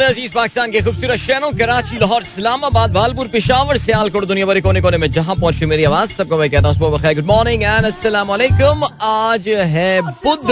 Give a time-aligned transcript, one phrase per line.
[0.00, 4.98] अज़ीज़ पाकिस्तान के खूबसूरत शहरों कराची, लाहौर, इस्लामाबाद, भालपुर, पिशावर, सियालकोट, दुनिया भर कोने कोने
[4.98, 9.48] में जहाँ पहुँची मेरी आवाज़, सबको मैं कहता हूँ गुड मॉर्निंग एंड अस्सलाम वालेकुम आज
[9.48, 10.48] है बुध,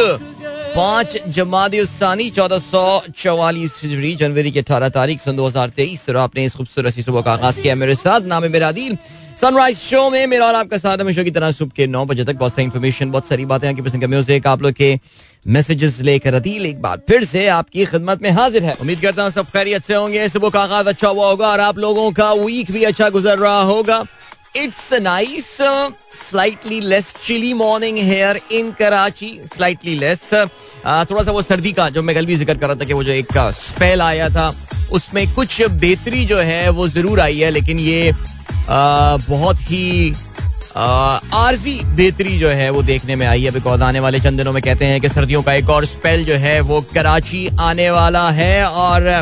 [0.77, 2.85] पाँच जमादी चौदह सौ
[3.17, 3.81] चौवालीस
[4.19, 7.33] जनवरी की अठारह तारीख, सन दो हज़ार तेईस, और आपने इस खूबसूरत सी सुबह का
[7.33, 8.97] आगाज़ किया मेरे साथ। नाम है मेरा दिल
[9.41, 12.37] सनराइज शो में मेरा और आपका साथ हमेशा की तरह सुबह के नौ बजे तक
[12.37, 14.99] बहुत सारी इन्फॉर्मेशन बहुत सारी बातें आपकी पसंद का म्यूज़िक आप लोग के
[15.47, 19.31] मैसेजेस लेकर अदील एक बार फिर से आपकी खिदमत में हाजिर है। उम्मीद करता हूँ
[19.31, 22.71] सब खैरियत से होंगे। सुबह का आगाज़ अच्छा हुआ होगा और आप लोगों का वीक
[22.73, 24.05] भी अच्छा गुजर रहा होगा।
[24.57, 25.47] It's nice
[26.21, 32.03] slightly less chilly morning here in Karachi slightly less थोड़ा सा वो सर्दी का जो
[32.03, 34.53] मैं कल भी ज़िक्र कर रहा था कि वो जो एक स्पेल आया था
[34.93, 40.13] उसमें कुछ बेहतरी जो है वो ज़रूर आई है लेकिन ये आ, बहुत ही
[40.77, 44.63] आरजी बेहतरी जो है वो देखने में आई है बिकॉज़ आने वाले चंद दिनों में
[44.63, 48.65] कहते हैं कि सर्दियों का एक और स्पेल जो है वो कराची आने वाला है
[48.65, 49.13] और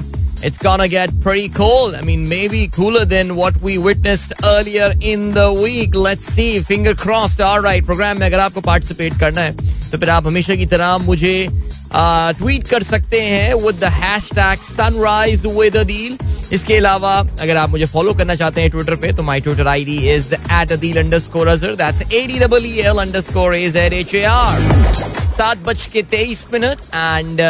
[0.40, 1.96] It's gonna get pretty cold.
[1.96, 5.96] I mean, maybe cooler than what we witnessed earlier in the week.
[5.96, 6.60] Let's see.
[6.60, 7.40] Finger crossed.
[7.40, 7.84] All right.
[7.84, 11.34] Program में अगर आपको पार्टिसिपेट करना है तो फिर आप हमेशा की तरह मुझे
[11.92, 16.18] ट्वीट कर सकते हैं with the hashtag sunrise with Adeel
[16.52, 19.96] इसके अलावा, अगर आप मुझे फॉलो करना चाहते हैं ट्विटर पे तो my Twitter ID
[20.14, 24.22] is at Adeel underscore Azhar that's A D double L underscore is Z H A
[24.24, 27.40] R सात बज के तेईस minute and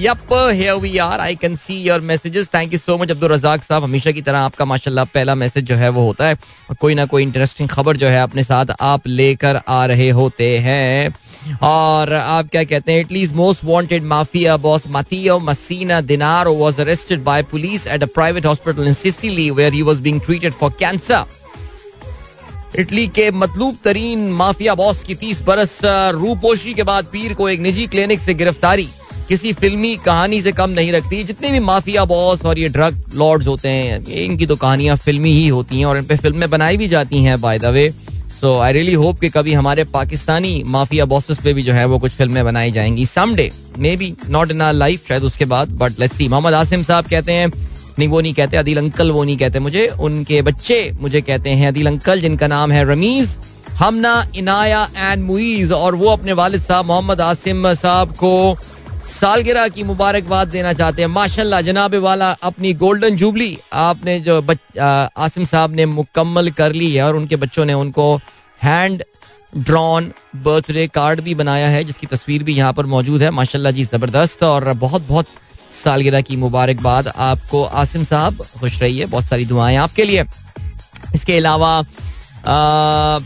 [0.00, 3.62] yup here we are I can see your messages thank you so much Abdul Razzaq
[3.62, 3.84] sahab.
[3.84, 6.36] हमेशा की तरह आपका माशाल्लाह पहला मैसेज जो है वो होता है।
[6.80, 11.14] कोई ना कोई इंटरेस्टिंग खबर जो है अपने साथ आप लेकर आ रहे होते हैं।
[11.62, 17.22] और आप क्या कहते हैं Italy's most wanted mafia boss Matteo Messina Denaro was arrested
[17.24, 21.24] by police at a private hospital in Sicily where he was being treated for cancer
[22.78, 27.60] Italy के मतलूब तरीन माफिया बॉस की तीस बरस रूपोशी के बाद पीर को एक
[27.60, 28.88] निजी क्लिनिक से गिरफ्तारी।
[29.28, 33.46] किसी फिल्मी कहानी से कम नहीं रखती। जितने भी माफिया बॉस और ये ड्रग लॉर्ड्स
[33.46, 36.88] होते हैं, इनकी तो कहानियाँ फिल्मी ही होती हैं और इन पे फ़िल्में बनाई भी
[36.88, 37.92] जाती हैं by the way
[38.30, 41.98] so I really hope कि कभी हमारे पाकिस्तानी माफिया बॉसेस पे भी जो है वो
[41.98, 43.50] कुछ फ़िल्में बनाई जाएँगी। Someday
[43.96, 47.32] maybe not in our life शायद उसके बाद but let's see Mohammad Asim sahab कहते
[47.32, 47.52] हैं,
[47.98, 51.68] नहीं, वो नहीं कहते, अदिल अंकल वो नहीं कहते मुझे। उनके बच्चे मुझे कहते हैं
[51.68, 53.36] अदिल अंकल, जिनका नाम है रमीज,
[53.78, 58.56] हमना, इनाया एंड मुईज, और वो अपने वालिद साहब मोहम्मद आसिम साहब को
[59.04, 64.58] सालगिरह की मुबारकबाद देना चाहते हैं। माशाल्लाह जनाब वाला अपनी गोल्डन जुबली आपने जो बच,
[64.78, 68.14] आ, आसिम साहब ने मुकम्मल कर ली है और उनके बच्चों ने उनको
[68.60, 69.02] हैंड
[69.58, 70.12] ड्रॉन
[70.44, 74.42] बर्थडे कार्ड भी बनाया है जिसकी तस्वीर भी यहाँ पर मौजूद है। माशाल्लाह जी ज़बरदस्त
[74.44, 75.26] और बहुत बहुत
[75.74, 80.24] सालगिरह की मुबारकबाद आपको। आसिम साहब खुश रहिए बहुत सारी दुआएँ आपके लिए।
[81.14, 81.82] इसके अलावा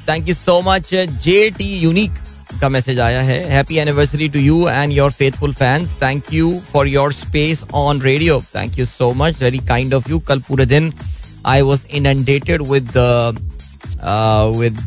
[0.09, 2.12] thank you so much J T unique
[2.62, 6.89] का मैसेज आया है। Happy anniversary to you and your faithful fans thank you for
[6.89, 10.93] your space on radio thank you so much very kind of you कल पूरे दिन
[11.47, 12.91] I was indebted with
[14.59, 14.78] with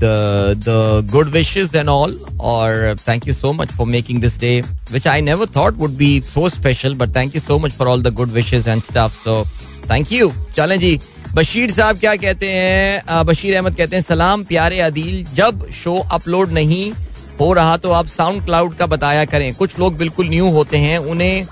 [0.64, 4.60] the good wishes and all और thank you so much for making this day
[4.92, 8.04] which I never thought would be so special but thank you so much for all
[8.04, 9.44] the good wishes and staff so
[9.92, 11.00] thank you चलें जी।
[11.34, 13.24] बशीर साहब क्या कहते हैं?
[13.26, 16.92] बशीर अहमद कहते हैं, सलाम प्यारे आदिल, जब शो अपलोड नहीं
[17.40, 20.98] हो रहा तो आप साउंड क्लाउड का बताया करें। कुछ लोग बिल्कुल न्यू होते हैं,
[21.00, 21.48] उन्हें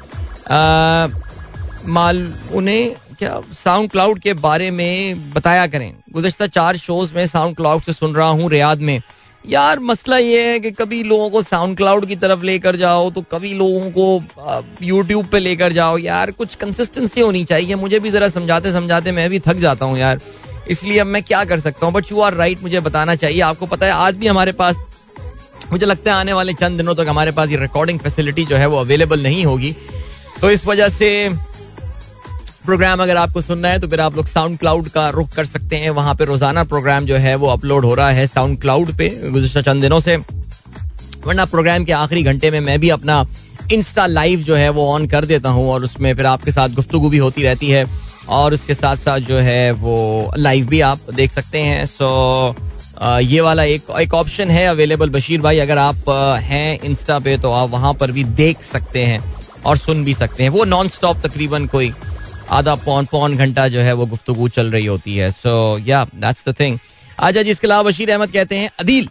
[1.88, 7.56] माल, उन्हें क्या साउंड क्लाउड के बारे में बताया करें। गुजशत चार शोज़ में साउंड
[7.56, 9.00] क्लाउड से सुन रहा हूँ रियाद में।
[9.46, 13.22] यार, मसला ये है कि कभी लोगों को साउंड क्लाउड की तरफ़ लेकर जाओ तो
[13.32, 18.30] कभी लोगों को यूट्यूब पे लेकर जाओ। यार, कुछ कंसिस्टेंसी होनी चाहिए। मुझे भी जरा
[18.30, 20.20] समझाते समझाते मैं भी थक जाता हूँ यार।
[20.70, 21.94] इसलिए अब मैं क्या कर सकता हूँ?
[21.94, 24.76] बट यू आर राइट मुझे बताना चाहिए। आपको पता है, आज भी हमारे पास
[25.72, 28.68] मुझे लगता है आने वाले चंद दिनों तक हमारे पास ये रिकॉर्डिंग फैसिलिटी जो है
[28.68, 29.76] वो अवेलेबल नहीं होगी।
[30.42, 31.30] तो इस वजह से
[32.66, 35.76] प्रोग्राम अगर आपको सुनना है तो फिर आप लोग साउंड क्लाउड का रुख कर सकते
[35.76, 39.10] हैं। वहाँ पे रोज़ाना प्रोग्राम जो है वो अपलोड हो रहा है साउंड क्लाउड पे
[39.24, 40.18] गुजशत चंद दिनों से।
[41.26, 43.26] वरना प्रोग्राम के आखिरी घंटे में मैं भी अपना
[43.72, 47.10] इंस्टा लाइव जो है वो ऑन कर देता हूँ और उसमें फिर आपके साथ गुफ्तु
[47.10, 47.86] भी होती रहती है।
[48.30, 52.08] और उसके साथ साथ जो है वो लाइव भी आप देख सकते हैं। सो
[52.98, 56.10] ये वाला एक एक ऑप्शन है अवेलेबल बशीर भाई, अगर आप
[56.44, 59.24] हैं इंस्टा पे तो आप वहाँ पर भी देख सकते हैं
[59.66, 61.92] और सुन भी सकते हैं। वो नॉन स्टॉप तकरीबन कोई
[62.52, 66.48] आधा पौन पौन घंटा जो है वो गुफ्तगु चल रही होती है। सो या दैट्स
[66.50, 66.78] द थिंग
[67.20, 69.08] आज जिसके अलावा बशीर अहमद कहते हैं, अदील,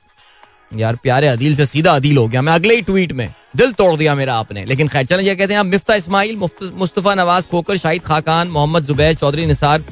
[0.77, 3.95] यार प्यारे अदील से सीधा अदील हो गया। मैं अगले ही ट्वीट में दिल तोड़
[3.97, 7.77] दिया मेरा आपने। लेकिन खैर, चलें ये कहते हैं आप मिफ्ता इस्माइल मुस्तफ़ा नवाज़ खोकर,
[7.77, 9.85] शाहिद खाकान, मोहम्मद जुबैर चौधरी निसार,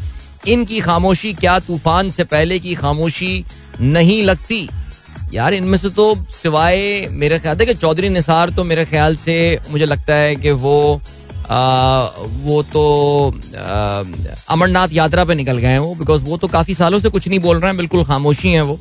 [0.46, 3.44] इनकी खामोशी क्या तूफ़ान से पहले की खामोशी
[3.82, 4.68] नहीं लगती।
[5.34, 9.36] यार इनमें से तो सिवाय मेरे ख्याल है कि चौधरी निसार तो मेरे ख्याल से
[9.70, 11.00] मुझे लगता है कि वो
[11.42, 12.00] आ,
[12.42, 12.82] वो तो
[14.50, 17.38] अमरनाथ यात्रा पे निकल गए हैं वो बिकॉज़ वो तो काफ़ी सालों से कुछ नहीं
[17.40, 18.78] बोल रहे हैं बिल्कुल खामोशी हैं वो।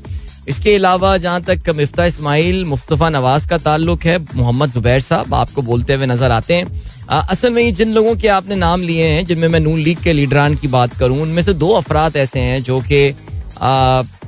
[0.47, 5.61] इसके अलावा जहाँ तक मफ्ता इस्माइल मुस्तफ़ा नवाज़ का ताल्लुक है मोहम्मद जुबैर साहब आपको
[5.61, 6.65] बोलते हुए नज़र आते हैं।
[7.09, 10.13] आ, असल में जिन लोगों के आपने नाम लिए हैं जिनमें मैं नून लीग के
[10.13, 13.09] लीडरान की बात करूँ उनमें से दो अफराद ऐसे हैं जो कि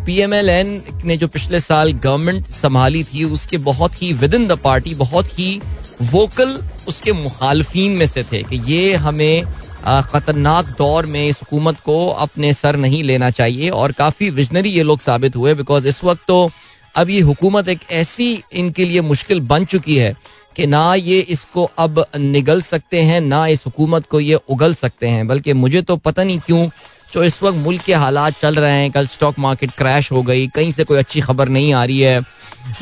[0.06, 4.34] पी एम एल एन ने जो पिछले साल गवर्नमेंट संभाली थी, उसके बहुत ही विद
[4.34, 5.62] इन द पार्टी बहुत ही
[6.04, 9.44] वोकल उसके मुखालफिन में से थे कि ये हमें
[9.86, 11.96] खतरनाक दौर में इस हुकूमत को
[12.26, 16.26] अपने सर नहीं लेना चाहिए और काफ़ी विजनरी ये लोग साबित हुए बिकॉज़ इस वक्त
[16.28, 16.50] तो
[16.96, 20.16] अब ये हुकूमत एक ऐसी इनके लिए मुश्किल बन चुकी है
[20.56, 25.08] कि ना ये इसको अब निगल सकते हैं, ना इस हुकूमत को ये उगल सकते
[25.08, 26.68] हैं। बल्कि मुझे तो पता नहीं क्यों
[27.14, 30.48] जो इस वक्त मुल्क के हालात चल रहे हैं। कल स्टॉक मार्केट क्रैश हो गई।
[30.48, 32.22] कहीं से कोई अच्छी खबर नहीं आ रही है।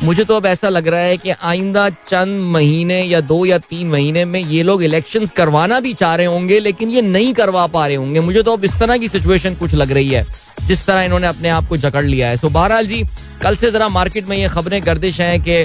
[0.02, 3.88] मुझे तो अब ऐसा लग रहा है कि आइंदा चंद महीने या दो या तीन
[3.88, 7.86] महीने में ये लोग इलेक्शन करवाना भी चाह रहे होंगे, लेकिन ये नहीं करवा पा
[7.86, 10.26] रहे होंगे। मुझे तो अब इस तरह की सिचुएशन कुछ लग रही है,
[10.62, 13.02] जिस तरह इन्होंने अपने आप को जकड़ लिया है। सो बहरहाल जी,
[13.42, 15.64] कल से जरा मार्केट में ये खबरें गर्दिश हैं कि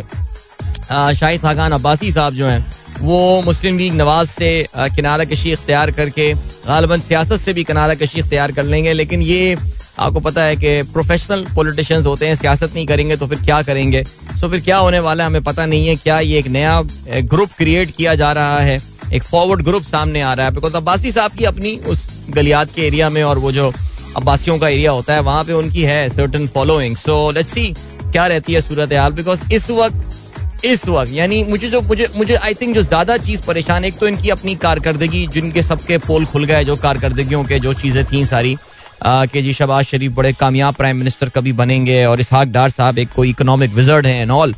[1.15, 2.65] शाहिद खाकान अब्बासी साहब जो हैं
[3.01, 8.19] वो मुस्लिम लीग नवाज़ से किनारा कशी इख्तियार करके गालबन सियासत से भी किनारा कशी
[8.19, 9.57] इख्तियार कर लेंगे, लेकिन ये
[9.99, 14.03] आपको पता है कि प्रोफेशनल पॉलिटिशियंस होते हैं, सियासत नहीं करेंगे तो फिर क्या करेंगे?
[14.39, 16.81] सो फिर क्या होने वाला है, हमें पता नहीं है, क्या ये एक नया
[17.23, 18.79] ग्रुप क्रिएट किया जा रहा है?
[19.13, 22.81] एक फॉरवर्ड ग्रुप सामने आ रहा है बिकॉज़ अब्बासी साहब की अपनी उस गलियात के
[22.81, 23.71] एरिया में और वो जो
[24.17, 28.27] अब्बासियों का एरिया होता है, वहाँ पे उनकी है certain following so let's see क्या
[28.27, 30.24] रहती है सूरत हाल बिकॉज़ इस वक्त
[30.63, 34.07] इस वक्त, यानी मुझे जो, मुझे मुझे आई थिंक जो ज़्यादा चीज़ परेशान, एक तो
[34.07, 38.55] इनकी अपनी कारकर्दगी, जिनके सबके पोल खुल गए जो कारकर्दगियों के जो चीज़ें थी सारी
[39.03, 43.09] कि जी शबाज शरीफ बड़े कामयाब प्राइम मिनिस्टर कभी बनेंगे, और इसहाक डार साहब एक
[43.15, 44.53] कोई इकोनॉमिक विजर्ड है एंड ऑल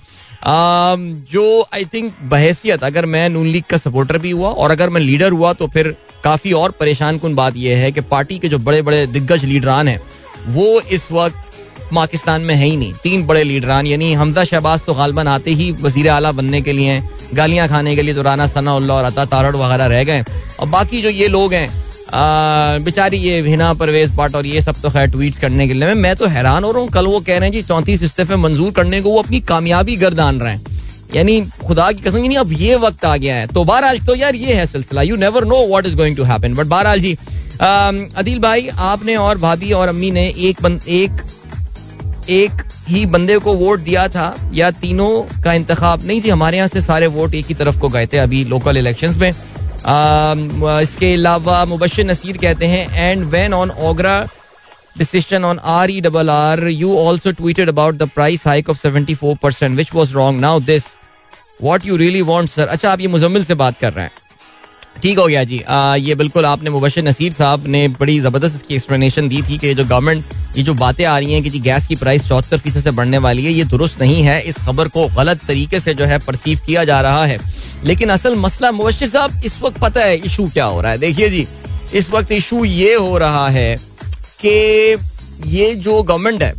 [0.48, 5.02] जो आई थिंक बहसियत, अगर मैं नून लीग का सपोर्टर भी हुआ, और अगर मैं
[5.02, 8.60] लीडर हुआ तो फिर काफ़ी और परेशान कन बात यह है कि पार्टी के जो
[8.60, 10.00] बड़े बड़े दिग्गज लीडरान हैं,
[10.48, 11.47] वो इस वक्त
[11.92, 15.72] पाकिस्तान में है ही नहीं। तीन बड़े लीडरान यानी हमजा शहबाज तो गालबन आते ही
[15.82, 17.02] वज़ीर अला बनने के लिए
[17.34, 20.24] गालियाँ खाने के लिए तो राना सना और अता तारड़ वगैरह रह गए
[20.60, 21.70] और बाकी जो ये लोग हैं
[22.84, 26.16] बेचारी ये हिना परवेज भट्ट और ये सब तो खैर ट्वीट करने के लिए। मैं
[26.16, 29.02] तो हैरान हो रहा हूँ कल वो कह रहे हैं जी चौंतीस इस्तीफे मंजूर करने
[29.02, 30.76] को वो अपनी कामयाबी गर्दान रहे हैं।
[31.16, 34.36] यानी खुदा की कसम नहीं अब ये वक्त आ गया है। तो बहरहाल तो यार
[34.36, 37.14] ये है सिलसिला। You never know what is going to happen but बहरहाल जी
[37.62, 41.12] अदिल भाई आपने और भाभी और अम्मी ने एक बन, एक
[42.30, 45.12] एक ही बंदे को वोट दिया था या तीनों
[45.44, 48.18] का इंतखाब नहीं थी हमारे यहाँ से सारे वोट एक ही तरफ़ को गए थे
[48.18, 49.30] अभी लोकल इलेक्शंस में
[50.82, 54.26] इसके अलावा मुबशर नसीर कहते हैं and when on OGRA
[54.98, 60.40] decision on RERR, you also tweeted about the price hike of 74%, which was wrong.
[60.40, 60.96] Now this,
[61.60, 62.68] what you really want, sir.
[62.68, 64.17] अच्छा आप ये मुजम्मिल से बात कर रहे हैं
[65.02, 68.76] ठीक हो गया जी। आ, ये बिल्कुल आपने मुबशर नसीर साहब ने बड़ी ज़बरदस्त इसकी
[68.76, 71.88] एक्सप्लेनेशन दी थी कि जो गवर्नमेंट ये जो बातें आ रही हैं कि जी गैस
[71.88, 75.08] की प्राइस चौहत्तर फ़ीसद से बढ़ने वाली है ये दुरुस्त नहीं है। इस खबर को
[75.18, 77.40] गलत तरीके से जो है परसीव किया जा रहा है।
[77.84, 81.30] लेकिन असल मसला मुबशर साहब इस वक्त पता है इशू क्या हो रहा है। देखिए
[81.30, 81.48] जी
[81.94, 83.76] इस वक्त इशू ये हो रहा है
[84.42, 84.98] कि
[85.48, 86.54] ये जो गवर्नमेंट है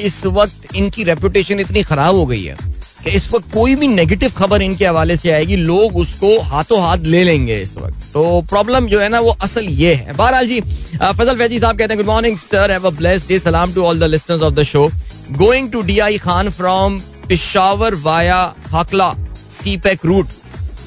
[0.00, 2.56] इस वक्त इनकी रेपुटेशन इतनी खराब हो गई है।
[3.04, 7.04] कि इस वक्त कोई भी नेगेटिव खबर इनके हवाले से आएगी, लोग उसको हाथों हाथ
[7.04, 10.60] ले लेंगे इस वक्त। तो प्रॉब्लम जो है ना, वो असल ये है। बहरहाल जी
[10.60, 13.98] फजल फैजी साहब कहते हैं good morning sir have a blessed day सलाम to all
[13.98, 14.90] the listeners of the show
[15.32, 19.12] going to D I Khan from Peshawar via Hakla
[19.78, 20.26] CPEC route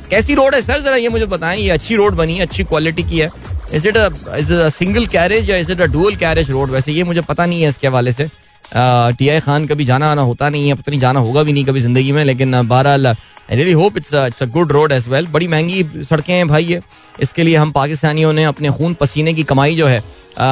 [0.10, 0.62] कैसी रोड है?
[0.62, 3.30] सर जरा ये मुझे बताएँ, ये अच्छी रोड बनी है, अच्छी क्वालिटी की है।
[3.74, 7.22] Is it a single carriage या is it a dual carriage road वैसे ये मुझे
[7.22, 8.28] पता नहीं है इसके हवाले से।
[8.74, 11.66] टी आई खान कभी जाना आना होता नहीं है पता नहीं जाना होगा भी नहीं
[11.66, 13.16] कभी ज़िंदगी में, लेकिन बहरहाल I
[13.52, 16.82] really hope it's it's a good road as well बड़ी महँगी सड़कें हैं भाई ये।
[17.22, 20.00] इसके लिए हम पाकिस्तानियों ने अपने खून पसीने की कमाई जो है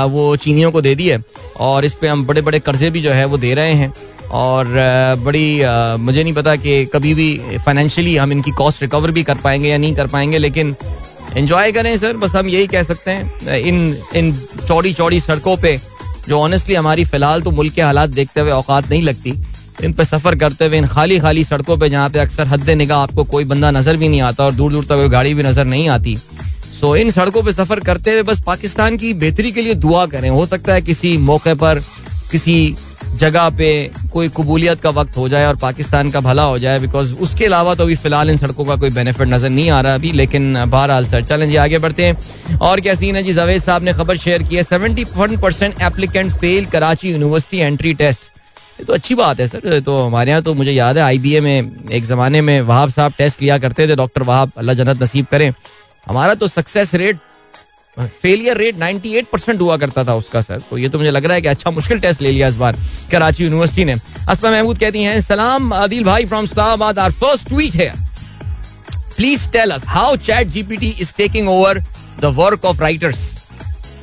[0.07, 1.23] वो चीनियों को दे दी है,
[1.59, 3.93] और इस पर हम बड़े बड़े कर्जे भी जो है वो दे रहे हैं।
[4.31, 4.67] और
[5.19, 5.61] बड़ी
[5.99, 9.77] मुझे नहीं पता कि कभी भी फाइनेंशियली हम इनकी कॉस्ट रिकवर भी कर पाएँगे या
[9.77, 10.75] नहीं कर पाएँगे, लेकिन
[11.29, 14.33] एंजॉय करें सर, बस हम यही कह सकते हैं। इन इन
[14.67, 15.77] चौड़ी चौड़ी सड़कों पे
[16.29, 19.33] जो ऑनेस्टली हमारी फ़िलहाल तो मुल्क के हालात देखते हुए औकात नहीं लगती।
[19.83, 22.99] इन पर सफ़र करते हुए, इन खाली खाली सड़कों पर जहाँ पे अक्सर हद निगाह
[22.99, 25.65] आपको कोई बंदा नज़र भी नहीं आता और दूर दूर तक कोई गाड़ी भी नज़र
[25.65, 26.15] नहीं आती।
[26.79, 30.29] सो इन सड़कों पर सफ़र करते हुए बस पाकिस्तान की बेहतरी के लिए दुआ करें।
[30.29, 31.81] हो सकता है किसी मौके पर,
[32.31, 32.75] किसी
[33.15, 33.69] जगह पे
[34.13, 37.73] कोई कबूलियत का वक्त हो जाए और पाकिस्तान का भला हो जाए बिकॉज़ उसके अलावा
[37.75, 41.05] तो अभी फ़िलहाल इन सड़कों का कोई बेनिफिट नज़र नहीं आ रहा अभी, लेकिन बहरहाल
[41.07, 43.23] सर चलें जी आगे बढ़ते हैं। और क्या सीन है?
[43.23, 47.57] जी, जवेद साहब ने खबर शेयर की है। Seventy one percent applicant fail Karachi university
[47.59, 48.21] entry test
[48.79, 51.71] ये तो अच्छी बात है सर तो हमारे यहाँ तो मुझे याद है आईबीए में
[51.91, 55.51] एक जमाने में वहाब साहब टेस्ट लिया करते थे डॉक्टर वहाब अल्लाह जन्नत नसीब करें।
[56.07, 57.17] हमारा तो success rate
[57.99, 61.35] failure rate 98 percent हुआ करता था उसका सर तो ये तो मुझे लग रहा
[61.35, 62.75] है कि अच्छा मुश्किल टेस्ट ले लिया इस बार
[63.11, 63.95] कराची यूनिवर्सिटी ने।
[64.29, 67.93] असमा महमूद कहती हैं, सलाम आदिल भाई from Islamabad our first tweet है।
[69.15, 70.15] Please tell us how
[70.47, 71.83] ChatGPT is taking over
[72.21, 73.27] the work of writers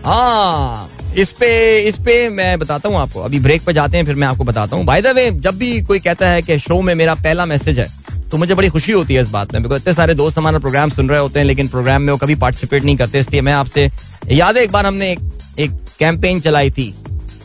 [0.04, 1.48] हाँ इस पे
[1.80, 4.76] इस पे मैं बताता हूँ आपको। अभी ब्रेक पे जाते हैं, फिर मैं आपको बताता
[4.76, 7.78] हूँ। बाय द वे जब भी कोई कहता है कि शो में मेरा पहला मैसेज
[7.78, 7.88] है
[8.30, 10.90] तो मुझे बड़ी खुशी होती है इस बात में। बिकॉज़ इतने सारे दोस्त हमारा प्रोग्राम
[10.90, 13.90] सुन रहे होते हैं लेकिन प्रोग्राम में वो कभी पार्टिसिपेट नहीं करते इसलिए मैं आपसे
[14.30, 15.20] याद है एक बार हमने एक,
[15.58, 16.94] एक कैंपेन चलाई थी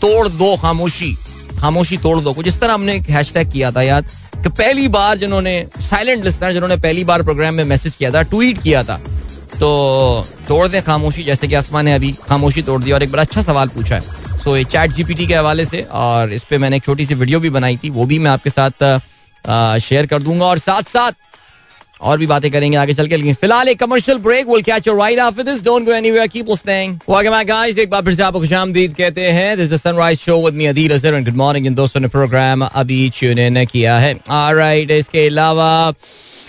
[0.02, 1.14] तोड़ दो खामोशी
[1.60, 5.18] खामोशी तोड़ दो कुछ इस तरह हमने एक हैश किया था याद कि पहली बार
[5.18, 8.96] जिन्होंने साइलेंट लिस्टर जिन्होंने पहली बार प्रोग्राम में मैसेज किया था ट्वीट किया था
[9.60, 9.70] तो
[10.48, 13.42] तोड़ दें खामोशी जैसे कि आसमान ने अभी खामोशी तोड़ दी और एक बड़ा अच्छा
[13.42, 16.84] सवाल पूछा है। सो ये चैट जीपीटी के हवाले से और इस पर मैंने एक
[16.84, 18.84] छोटी सी वीडियो भी बनाई थी वो भी मैं आपके साथ
[19.46, 21.12] शेयर कर दूँगा और साथ साथ
[22.02, 24.98] और भी बातें करेंगे आगे चल के, लेकिन फ़िलहाल एक commercial break will catch your
[25.00, 28.24] right after this don't go anywhere keep listening welcome back guys एक बार फिर से
[28.24, 31.76] आपको खुशामदीद कहते हैं। This is sunrise show with me Adeel and good morning इन
[31.76, 35.94] दोस्तों ने प्रोग्राम अभी ट्यून इन किया है। ऑलराइट इसके अलावा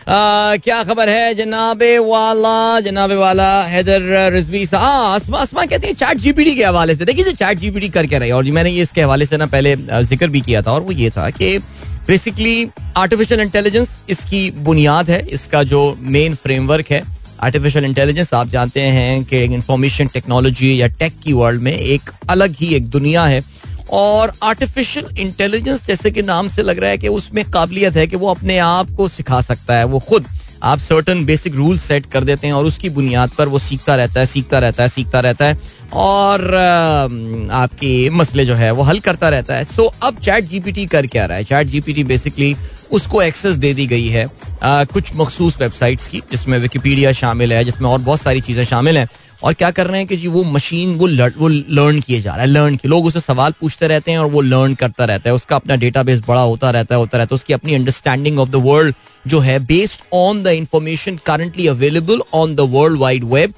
[0.09, 1.35] क्या खबर है?
[1.35, 7.05] जनाबे वाला जनाबे वाला हैदर रिजवी आसमा आसमा कहते हैं चैट जीपीटी के हवाले से।
[7.05, 10.29] देखिए चैट जीपीटी कर क्या रही और मैंने ये इसके हवाले से ना पहले ज़िक्र
[10.29, 11.59] भी किया था और वो ये था कि
[12.07, 17.03] बेसिकली आर्टिफिशियल इंटेलिजेंस इसकी बुनियाद है, इसका जो मेन फ्रेमवर्क है।
[17.41, 22.55] आर्टिफिशियल इंटेलिजेंस आप जानते हैं कि इंफॉर्मेशन टेक्नोलॉजी या टेक की वर्ल्ड में एक अलग
[22.59, 23.43] ही एक दुनिया है।
[23.91, 28.17] और आर्टिफिशियल इंटेलिजेंस जैसे कि नाम से लग रहा है कि उसमें काबिलियत है कि
[28.17, 30.27] वो अपने आप को सिखा सकता है, वो खुद।
[30.63, 34.21] आप सर्टन बेसिक रूल सेट कर देते हैं और उसकी बुनियाद पर वो सीखता रहता
[34.21, 35.59] है सीखता रहता है सीखता रहता है
[35.93, 36.55] और
[37.53, 41.27] आपके मसले जो है वो हल करता रहता है। सो अब चैट जीपीटी कर क्या
[41.27, 41.45] रहा है?
[41.45, 42.55] चैट जीपीटी बेसिकली
[42.91, 44.27] उसको एक्सेस दे दी गई है
[44.63, 48.99] आ, कुछ मखसूस वेबसाइट्स की जिसमें विकीपीडिया शामिल है जिसमें और बहुत सारी चीज़ें शामिल
[48.99, 49.07] हैं।
[49.43, 52.33] और क्या कर रहे हैं कि जी वो मशीन वो लर, वो लर्न किए जा
[52.33, 55.31] रहा है लर्न किए। लोग उसे सवाल पूछते रहते हैं और वो लर्न करता रहता
[55.31, 58.51] है। उसका अपना डेटाबेस बड़ा होता रहता है होता रहता है। उसकी अपनी अंडरस्टैंडिंग ऑफ़
[58.51, 58.95] द वर्ल्ड
[59.25, 63.55] जो है based on the information currently available on the world wide web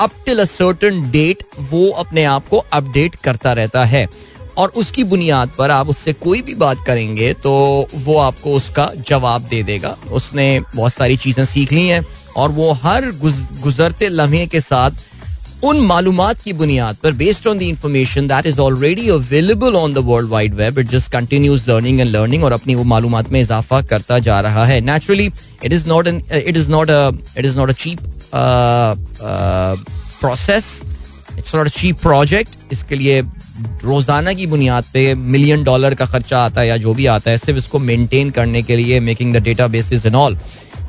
[0.00, 4.08] up till a certain date वो अपने आप को अपडेट करता रहता है।
[4.58, 7.52] और उसकी बुनियाद पर आप उससे कोई भी बात करेंगे तो
[7.96, 12.04] वो आपको उसका जवाब दे देगा। उसने बहुत सारी चीज़ें सीख ली हैं
[12.36, 15.04] और वो हर गुजरते लम्हे के साथ
[15.66, 19.98] उन मालूम की बुनियाद पर based on the information that is already available on the
[20.06, 23.80] world wide web it just continues learning and learning और अपनी वो मालूम में इजाफा
[23.92, 25.30] करता जा रहा है। Naturally
[25.64, 27.98] it is not an it is not it is not a cheap
[30.20, 30.80] process
[31.38, 33.20] it's not a cheap project इसके लिए
[33.84, 37.38] रोज़ाना की बुनियाद पे मिलियन डॉलर का खर्चा आता है या जो भी आता है,
[37.38, 40.36] सिर्फ़ इसको मेंटेन करने के लिए making the data basis and all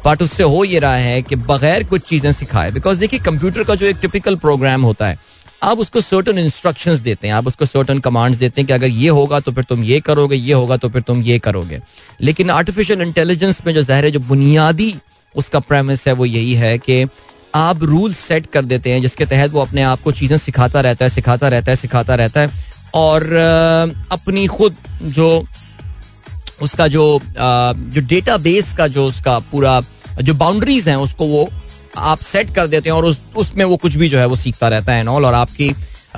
[0.08, 3.76] but उससे हो ये रहा है कि बगैर कुछ चीज़ें सिखाए बिकॉज़ देखिए कंप्यूटर का
[3.76, 5.18] जो एक टिपिकल प्रोग्राम होता है,
[5.64, 9.10] आप उसको सर्टन इंस्ट्रक्शंस देते हैं, आप उसको सर्टन कमांड्स देते हैं कि अगर ये
[9.10, 11.80] होगा तो फिर तुम ये करोगे, ये होगा तो फिर तुम ये करोगे।
[12.22, 14.94] लेकिन आर्टिफिशियल इंटेलिजेंस में जो जहर है, जो बुनियादी
[15.36, 17.06] उसका प्रेमिस है, वो यही है कि
[17.56, 21.06] आप रूल सेट कर देते हैं, जिसके तहत वो अपने आप को चीज़ें सिखाता रहता
[21.06, 22.50] है, सिखाता रहता है, सिखाता रहता है,
[22.96, 23.30] और
[24.12, 25.46] अपनी खुद जो
[26.62, 27.04] उसका जो
[27.36, 29.80] जो डेटा बेस का जो उसका पूरा
[30.22, 31.48] जो बाउंड्रीज हैं उसको वो
[31.98, 34.68] आप सेट कर देते हैं और उस उसमें वो कुछ भी जो है वो सीखता
[34.68, 35.74] रहता है और आपकी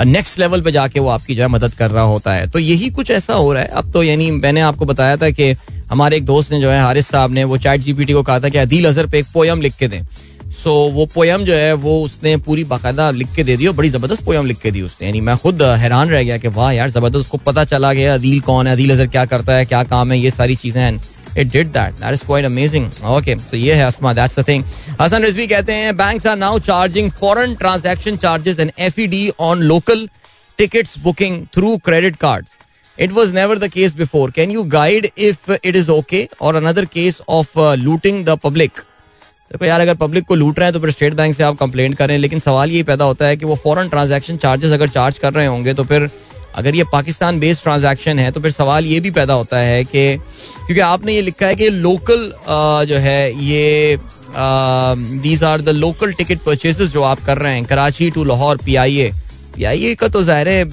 [0.06, 2.90] नेक्स्ट लेवल पे जाके वो आपकी जो है मदद कर रहा होता है। तो यही
[2.90, 5.52] कुछ ऐसा हो रहा है। अब तो यानी मैंने आपको बताया था कि
[5.90, 8.50] हमारे एक दोस्त ने जो है हारिस साहब ने वो चैट जीपीटी को कहा था
[8.50, 11.74] कि अदील अजहर पे एक पोयम लिख के दें। सो so, वो पोयम जो है
[11.76, 14.82] वो उसने पूरी बाकायदा लिख के दे दी और बड़ी ज़बरदस्त पोयम लिख के दी
[14.82, 18.14] उसने। यानी मैं खुद हैरान रह गया कि वाह यार ज़बरदस्त उसको पता चला गया
[18.14, 20.98] अदील कौन है अदील अजहर क्या करता है क्या काम है ये सारी चीज़ें हैं।
[21.36, 24.64] It did that that is quite amazing okay so ये है asma that's the thing
[25.02, 29.18] Hasan Rizvi कहते हैं banks are now charging foreign transaction charges and FED
[29.50, 30.08] on local
[30.60, 32.58] tickets booking through credit cards
[32.98, 36.86] it was never the case before can you guide if it is okay or another
[36.86, 38.86] case of uh, looting the public
[39.52, 41.96] देखो यार अगर public को लूट रहे हैं तो फिर state bank से आप कंप्लेंट
[41.98, 45.34] करें लेकिन सवाल ये पैदा होता है कि वो फॉरेन ट्रांजैक्शन चार्जेस अगर चार्ज कर
[45.34, 46.10] रहे होंगे तो फिर
[46.60, 50.18] अगर ये पाकिस्तान बेस्ड ट्रांजेक्शन है तो फिर सवाल ये भी पैदा होता है कि,
[50.18, 52.32] क्योंकि आपने ये लिखा है कि लोकल
[52.88, 53.98] जो है, ये
[55.24, 58.76] these are the local ticket purchase जो आप कर रहे हैं, Karachi to Lahore P
[58.76, 59.12] I A
[59.56, 60.66] P I A का तो ज़ाहिर है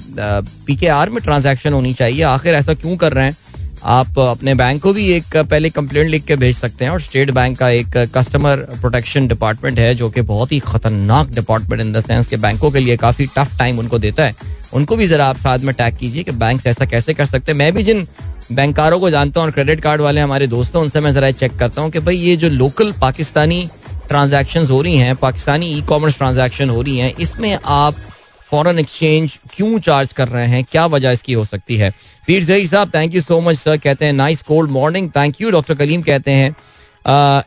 [0.65, 3.35] पी के आर में ट्रांजेक्शन होनी चाहिए, आखिर ऐसा क्यों कर रहे हैं?
[3.83, 7.31] आप अपने बैंक को भी एक, पहले कंप्लेंट लिख के भेज सकते हैं और स्टेट
[7.31, 11.99] बैंक का एक कस्टमर प्रोटेक्शन डिपार्टमेंट है, जो कि बहुत ही खतरनाक डिपार्टमेंट इन द
[11.99, 14.35] सेंस के बैंकों के लिए काफ़ी टफ टाइम उनको देता है।
[14.73, 17.57] उनको भी जरा आप साथ में टैग कीजिए कि बैंक ऐसा कैसे कर सकते हैं।
[17.59, 18.07] मैं भी जिन
[18.51, 21.81] बैंकारों को जानता हूँ और क्रेडिट कार्ड वाले हमारे दोस्त उनसे मैं जरा चेक करता
[21.81, 23.69] हूँ कि भाई ये जो लोकल पाकिस्तानी
[24.09, 27.95] ट्रांजेक्शन हो रही हैं, पाकिस्तानी ई कॉमर्स ट्रांजेक्शन हो रही हैं, इसमें आप
[28.41, 30.63] फॉरेन एक्सचेंज क्यों चार्ज कर रहे हैं?
[30.63, 31.91] क्या वजह इसकी हो सकती है?
[32.27, 35.49] Pir Zahi sahab thank you so much sir कहते हैं nice cold morning thank you
[35.51, 36.55] doctor Kaleem कहते हैं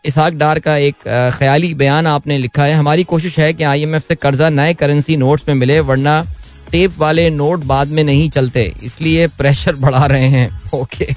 [0.06, 0.94] इसहाक डार का एक
[1.34, 5.48] ख्याली बयान आपने लिखा है। हमारी कोशिश है कि आईएमएफ से कर्जा नए करेंसी नोट्स
[5.48, 6.22] में मिले, वरना
[6.70, 11.08] टेप वाले नोट बाद में नहीं चलते। इसलिए प्रेशर बढ़ा रहे हैं। ओके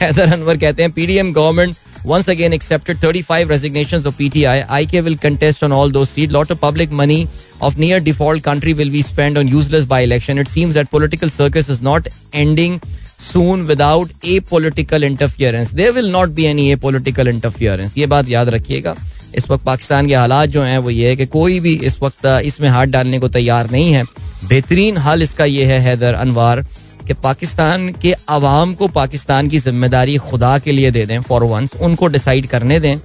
[0.00, 4.66] हैदर अनवर कहते हैं PDM government once again accepted 35 resignations of PTI.
[4.82, 6.32] IK will contest on all those seats.
[6.32, 7.28] Lot of public money
[7.60, 10.38] of near default country will be spent on useless by election.
[10.38, 12.80] It seems that political circus is not ending
[13.18, 15.72] soon without a political interference.
[15.72, 17.96] There will not be any a political interference.
[17.98, 18.96] ये बात याद रखिएगा
[19.34, 22.26] इस वक्त पाकिस्तान के हालात जो हैं वो ये है कि कोई भी इस वक्त
[22.44, 24.04] इसमें हाथ डालने को तैयार नहीं है
[24.48, 26.64] बेहतरीन हल इसका ये है हैदर अनवार
[27.06, 31.74] कि पाकिस्तान के आवाम को पाकिस्तान की ज़िम्मेदारी खुदा के लिए दे दें फॉर वंस
[31.80, 32.96] उनको डिसाइड करने दें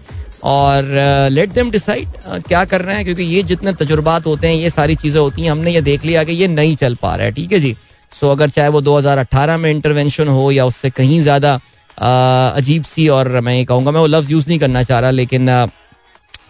[0.46, 0.84] और
[1.32, 2.08] लेट देम डिसाइड
[2.48, 5.52] क्या कर रहे हैं, क्योंकि ये जितने तजुर्बात होते हैं, ये सारी चीज़ें होती हैं,
[5.52, 7.76] हमने ये देख लिया कि ये नहीं चल पा रहा है, ठीक है जी?
[8.12, 11.54] सो अगर चाहे वो 2018 में इंटरवेंशन हो या उससे कहीं ज़्यादा
[11.98, 15.68] अजीब सी, और मैं ये कहूँगा, मैं वो लफ्ज़ यूज़ नहीं करना चाह रहा, लेकिन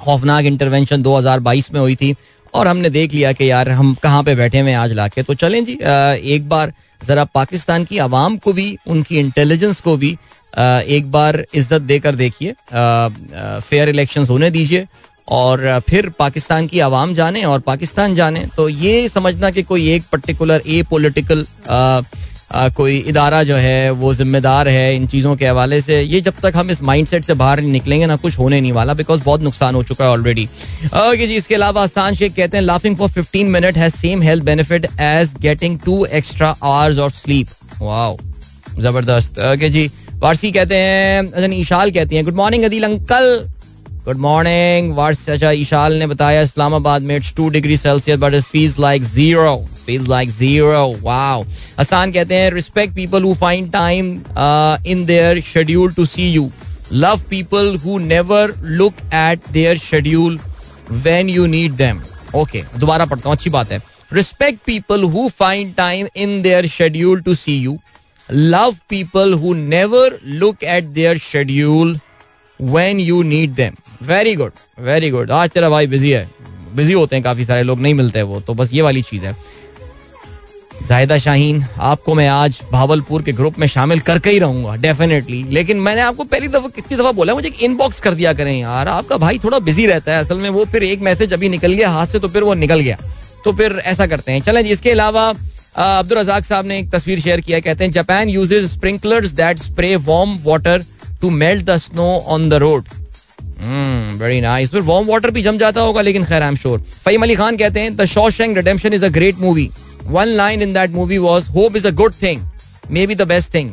[0.01, 2.15] खौफनाक इंटरवेंशन 2022 में हुई थी
[2.53, 5.33] और हमने देख लिया कि यार, हम कहाँ पे बैठे हुए हैं आज लाके। तो
[5.35, 5.77] चलें जी
[6.33, 6.73] एक बार
[7.07, 10.17] जरा पाकिस्तान की आवाम को भी, उनकी इंटेलिजेंस को भी
[10.89, 12.53] एक बार इज़्ज़त देकर देखिए।
[13.61, 14.85] फेयर इलेक्शंस होने दीजिए
[15.27, 20.03] और फिर पाकिस्तान की आवाम जाने और पाकिस्तान जाने। तो ये समझना कि कोई एक
[20.11, 21.45] पर्टिकुलर ए पोलिटिकल
[22.49, 26.53] कोई इदारा जो है, वो जिम्मेदार है इन चीज़ों के हवाले से। ये जब तक
[26.55, 29.75] हम इस माइंडसेट से बाहर नहीं निकलेंगे ना, कुछ होने नहीं वाला बिकॉज़ बहुत नुकसान
[29.75, 33.47] हो चुका है ऑलरेडी ओके जी, इसके अलावा आसान शेख कहते हैं laughing for fifteen
[33.51, 37.47] minute has same health benefit as getting two extra hours of sleep
[37.81, 38.17] wow
[38.79, 43.45] ज़बरदस्त। ओके जी, वारसी कहते हैं अच्छा ईशाल कहती हैं good morning Adeel uncle.
[44.05, 45.29] Good morning Wars.
[45.29, 49.55] अच्छा ईशाल ने बताया, इस्लामाबाद में it's two degree Celsius but it feels like zero
[49.87, 50.81] feels like zero.
[51.07, 51.45] Wow.
[51.83, 56.45] Asan कहते हैं respect people who find time uh, in their schedule to see you.
[57.05, 58.43] Love people who never
[58.81, 60.37] look at their schedule
[61.07, 62.01] when you need them.
[62.43, 63.81] Okay, दोबारा पढ़ता हूँ अच्छी बात है
[64.13, 67.79] Respect people who find time in their schedule to see you.
[68.29, 71.95] Love people who never look at their schedule
[72.59, 73.77] when you need them.
[74.01, 75.31] Very good, very good.
[75.31, 76.27] आज तेरा भाई busy है
[76.75, 79.35] बिज़ी होते हैं काफ़ी सारे लोग नहीं मिलते वो तो बस ये वाली चीज़ है
[80.81, 85.77] जाहिदा शाहीन, आपको मैं आज भावलपुर के ग्रुप में शामिल करके ही रहूँगा डेफिनेटली लेकिन
[85.79, 89.39] मैंने आपको पहली दफ़ा, कितनी दफ़ा बोला मुझे इनबॉक्स कर दिया करें यार। आपका भाई
[89.43, 92.19] थोड़ा बिज़ी रहता है, असल में वो फिर एक मैसेज अभी निकल गया, हाथ से
[92.19, 92.97] तो फिर वो निकल गया।
[93.45, 95.27] तो फिर ऐसा करते हैं। चलें इसके अलावा
[95.77, 99.95] अब्दुल रजाक साहब ने एक तस्वीर शेयर किया कहते हैं Japan uses sprinklers that spray
[99.95, 100.85] warm water
[101.21, 102.83] to melt the snow on the road
[104.19, 107.35] very nice warm water भी जम जाता होगा, लेकिन खैर I am sure Fahim Ali
[107.35, 109.69] Khan कहते हैं the Shawshank Redemption is a great movie
[110.07, 112.41] one line in that movie was hope is a good thing
[112.91, 113.71] may be the best thing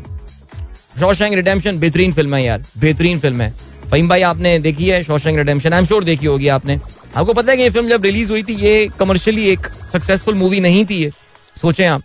[1.01, 3.53] Shawshank Redemption film film है यार, बेहतरीन फ़िल्म है।
[3.91, 6.79] फहीम भाई, आपने देखी है Shawshank Redemption I am sure देखी होगी आपने।
[7.17, 10.61] आपको पता है कि ये फ़िल्म जब रिलीज़ हुई थी, ये कमर्शियली एक सक्सेसफुल मूवी
[10.61, 11.11] नहीं थी ये।
[11.57, 12.03] सोचें आप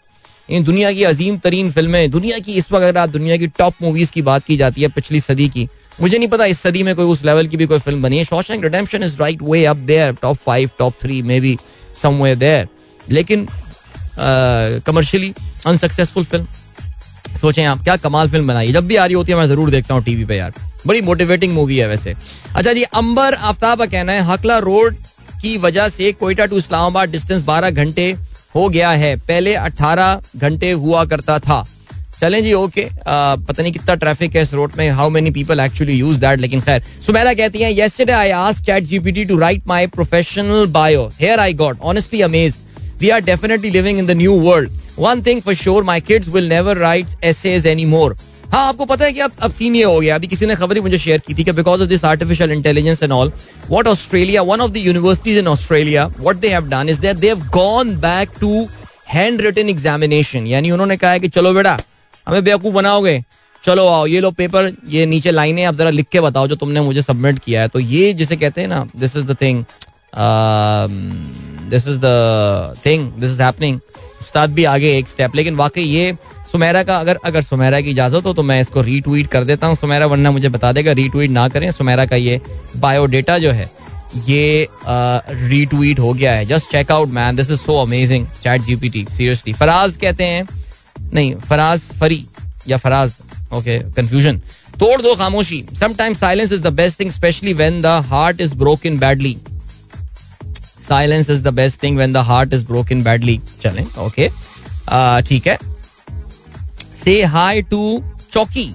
[0.49, 3.73] इन दुनिया की अजीम तरीन फ़िल्में दुनिया की इस वक्त अगर आप दुनिया की टॉप
[3.81, 5.67] मूवीज़ की बात की जाती है पिछली सदी की।
[6.01, 8.23] मुझे नहीं पता इस सदी में कोई उस लेवल की भी कोई फ़िल्म बनी है।
[8.23, 11.57] Shawshank Redemption is right way up there top five top three may be
[12.03, 12.67] somewhere there
[13.07, 13.47] लेकिन
[14.19, 15.33] कमर्शियली
[15.65, 16.47] अनसक्सेसफुल फ़िल्म
[17.41, 19.93] सोचें आप, क्या कमाल फ़िल्म बनाई। जब भी आ रही होती है, मैं ज़रूर देखता
[19.93, 20.53] हूँ टीवी पे यार।
[20.87, 22.15] बड़ी मोटिवेटिंग मूवी है वैसे।
[22.55, 24.95] अच्छा जी, अंबर आफ्ताब का कहना है, हकला रोड
[25.41, 28.11] की वजह से कोयटा टू इस्लामाबाद डिस्टेंस 12 घंटे
[28.55, 31.65] हो गया है। पहले 18 घंटे हुआ करता था।
[32.19, 35.93] चलें जी ओके पता नहीं कितना ट्रैफ़िक है इस रोड में how many people actually
[35.93, 40.65] use that लेकिन खैर। सुमेरा कहती हैं yesterday I asked ChatGPT to write my professional
[40.71, 42.65] bio here I got honestly amazed
[42.99, 44.69] we are definitely living in the new world.
[44.97, 48.15] One thing for sure, my kids will never write essays anymore.
[48.53, 50.75] हाँ आपको पता है कि अब अब scene ये हो गया अभी किसी ने खबर
[50.75, 53.31] ही मुझे शेयर की थी कि because of this artificial intelligence and all
[53.69, 57.27] what Australia one of the universities in Australia what they have done is that they
[57.27, 58.67] have gone back to
[59.09, 61.77] hand written examination यानी उन्होंने कहा है कि चलो बेटा
[62.27, 63.21] हमें बेवकूफ़ बनाओगे
[63.63, 66.81] चलो आओ ये लो पेपर ये नीचे लाइनें आप जरा लिख के बताओ जो तुमने
[66.81, 69.63] मुझे सबमिट किया है तो ये जिसे कहते हैं ना this is the thing
[71.69, 73.79] this is the thing this is happening
[74.21, 76.15] उस्ताद भी आगे एक स्टेप लेकिन वाकई ये
[76.51, 79.75] सुमेरा का, अगर अगर सुमेरा की इजाज़त हो तो मैं इसको रीट्वीट कर देता हूँ।
[79.75, 82.39] सुमेरा, वरना मुझे बता देगा रीट्वीट ना करें। सुमेरा का ये
[82.77, 83.69] बायोडेटा जो है,
[84.17, 88.27] ये रीट्वीट हो गया है। Just check out man this is so amazing
[88.61, 90.47] ChatGPT seriously Faraz कहते हैं,
[91.13, 92.25] नहीं, फराज फरी
[92.67, 93.13] या फराज
[93.53, 94.41] ओके कंफ्यूजन
[94.79, 98.97] तोड़ दो खामोशी। Sometimes silence is the best thing specially when the heart is broken
[98.99, 99.37] badly
[100.89, 104.29] silence is the best thing when the heart is broken badly चले okay
[105.29, 105.57] ठीक है.
[107.03, 108.71] Say hi to Chowki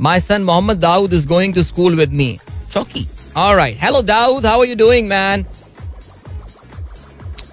[0.00, 2.36] my son Mohammad Daud is going to school with me
[2.72, 5.44] Chowki alright hello Daud how are you doing man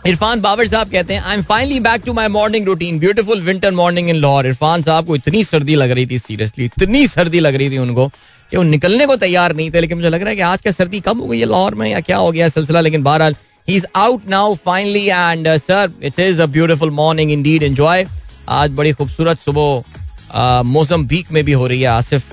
[0.08, 3.72] Irfan Babar sahab कहते हैं I am finally back to my morning routine beautiful winter
[3.76, 7.56] morning in Lahore Irfan sahab को इतनी सर्दी लग रही थी seriously इतनी सर्दी लग
[7.56, 10.36] रही थी उनको कि वो निकलने को तैयार नहीं थे, लेकिन मुझे लग रहा है
[10.36, 12.82] कि आज का सर्दी कम हो गई है लाहौर में या क्या हो गया सिलसिला,
[12.82, 13.36] लेकिन बहरहाल
[13.68, 18.06] is out now finally and sir it is a beautiful morning indeed enjoy
[18.50, 22.24] आज बड़ी खूबसूरत सुबह मौसम बीक में भी हो रही है आसिफ।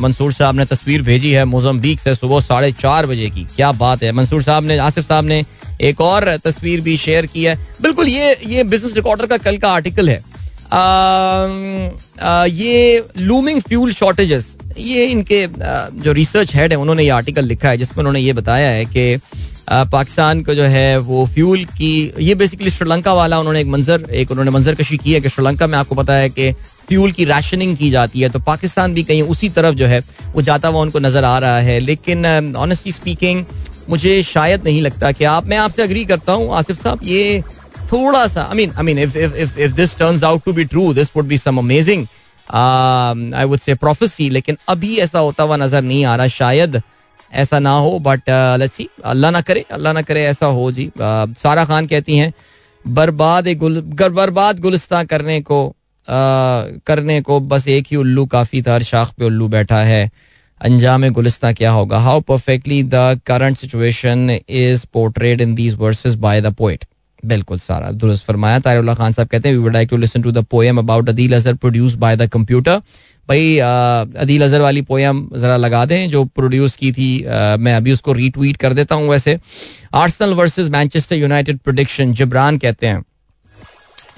[0.00, 4.02] मंसूर साहब ने तस्वीर भेजी है मोजम्बीक से सुबह साढ़े चार बजे की। क्या बात
[4.02, 5.42] है। मंसूर साहब ने आसिफ साहब ने
[5.80, 9.72] एक और तस्वीर भी शेयर की है। बिल्कुल ये ये बिज़नेस रिकॉर्डर का कल का
[9.72, 10.22] आर्टिकल है।
[10.72, 10.78] आ,
[12.20, 15.46] आ, ये लूमिंग फ्यूल शॉर्टेजेस ये इनके
[16.02, 19.16] जो रिसर्च हेड है उन्होंने ये आर्टिकल लिखा है जिसमें उन्होंने ये बताया है कि
[19.68, 24.30] पाकिस्तान को जो है वो फ्यूल की, ये बेसिकली श्रीलंका वाला उन्होंने एक मंजर, एक
[24.30, 26.50] उन्होंने मंजर कशी की है कि श्रीलंका में आपको पता है कि
[26.88, 30.00] फ्यूल की राशनिंग की जाती है तो पाकिस्तान भी कहीं उसी तरफ़ जो है,
[30.34, 33.44] वो जाता हुआ उनको नज़र आ रहा है। लेकिन ऑनेस्टली स्पीकिंग
[33.90, 37.42] मुझे शायद नहीं लगता कि आप, मैं आपसे अग्री करता हूँ, आसिफ साहब, ये
[37.92, 40.92] थोड़ा सा I mean I mean if if if this turns out to be true
[40.94, 42.06] this would be some amazing
[42.46, 46.82] I would say prophecy लेकिन अभी ऐसा होता हुआ नज़र नहीं आ रहा, शायद
[47.32, 50.86] ऐसा ना हो बट लेट्स सी अल्लाह ना करे अल्लाह ना करे ऐसा हो जी।
[50.86, 52.32] Uh, सारा खान कहती हैं
[52.84, 58.74] बर्बाद गुल बर्बाद गुलिस्तान करने को uh, करने को बस एक ही उल्लू काफ़ी था
[58.74, 60.10] हर शाख पे उल्लू बैठा है।
[60.60, 61.98] अंजाम गुलस्ता क्या होगा?
[61.98, 66.84] How perfectly the current situation is portrayed in these verses by the poet
[67.22, 70.30] बिल्कुल सारा दुरुस्त फरमाया। तारुल्ला खान साहब कहते हैं we would like to listen to
[70.32, 72.80] the poem about Adeel Azhar produce by the computer
[73.28, 77.92] भाई अदील अजहर वाली पोयम जरा लगा दें जो प्रोड्यूस की थी आ, मैं अभी
[77.92, 79.38] उसको रीट्वीट कर देता हूँ वैसे।
[79.94, 83.02] Arsenal versus Manchester United prediction Jibran कहते हैं।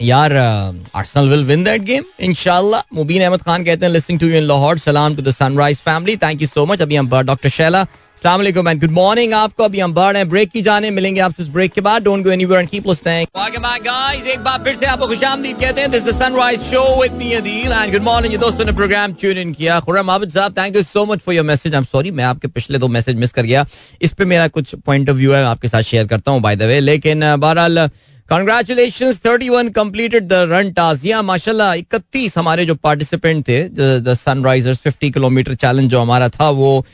[0.00, 4.36] यार Arsenal will win that game इंशाल्लाह मुबीन अहमद खान कहते हैं listening to you
[4.36, 7.80] in Lahore सलाम to the sunrise family thank you so much अभी हम डॉक्टर शैला
[7.80, 9.62] अस्सलाम वालेकुम एंड गुड मॉर्निंग आपको.
[9.64, 10.28] अभी हम बढ़ हैं.
[10.28, 12.02] ब्रेक की जाने, मिलेंगे आपसे इस ब्रेक के बाद.
[12.02, 15.56] Don't go anywhere and keep listening welcome back guys एक बार फिर से आपको खुशामदीद
[15.60, 15.90] कहते हैं.
[15.90, 19.38] This the sunrise show with me Adeel and good morning ये दोस्तों ने प्रोग्राम ट्यून
[19.38, 19.78] इन किया.
[19.80, 22.48] Khurram Abid sahab thank you so much for your message I am sorry मैं आपके
[22.48, 23.66] पिछले दो मैसेज मिस कर गया.
[24.02, 26.62] इस पे मेरा कुछ पॉइंट ऑफ़ व्यू है आपके साथ शेयर करता हूँ बाय द
[26.72, 27.88] वे लेकिन बहरहाल
[28.30, 30.72] congratulation thirty one completed the run
[31.04, 36.48] या माशाल्लाह इकतीस हमारे जो पार्टिसिपेंट थे the sunrisers fifty kilometre challenge जो हमारा था,
[36.50, 36.84] वो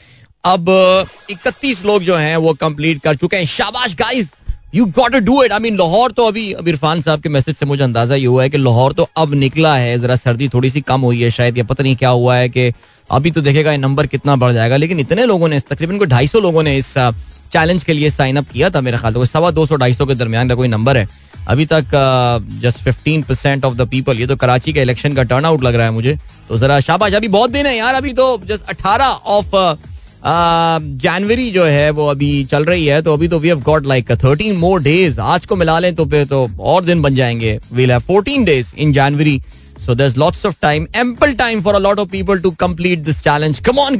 [0.44, 0.68] अब
[1.30, 4.34] इकतीस लोग जो हैं, वो कंप्लीट कर चुके हैं। शाबाश guys
[4.74, 7.56] you got to do it I mean Lahore तो अभी अब इरफान साहब के मैसेज
[7.56, 10.70] से मुझे अंदाज़ा ये हुआ है कि लाहौर तो अब निकला है। जरा सर्दी थोड़ी
[10.70, 12.72] सी कम हुई है शायद, या पता नहीं क्या हुआ है कि
[13.10, 16.26] अभी तो देखेगा ये नंबर कितना बढ़ जाएगा, लेकिन इतने लोगों ने, तकरीबन को ढाई
[16.28, 16.96] सौ लोगों ने इस
[17.52, 20.06] चैलेंज के लिए साइन अप किया था मेरे ख्याल से सवा दो सौ, ढाई सौ
[20.06, 21.08] के दरमियान का कोई नंबर है।
[21.48, 21.84] अभी तक
[22.62, 25.74] just fifteen percent of the people ये तो कराची का इलेक्शन का टर्न आउट लग
[25.74, 29.06] रहा है मुझे। तो जरा शाबाश, अभी बहुत दिन है यार, अभी तो जस्ट अठारह
[29.06, 29.50] ऑफ़
[31.02, 34.10] जनवरी जो है, वो अभी चल रही है। तो अभी तो we have got like
[34.14, 37.90] thirteen more days आज को मिला लें तो फिर तो और दिन बन जाएँगे। We'll
[37.90, 39.40] have fourteen days in January
[39.86, 43.20] so there lots of time ample time for a lot of people to complete this
[43.22, 43.96] challenge come on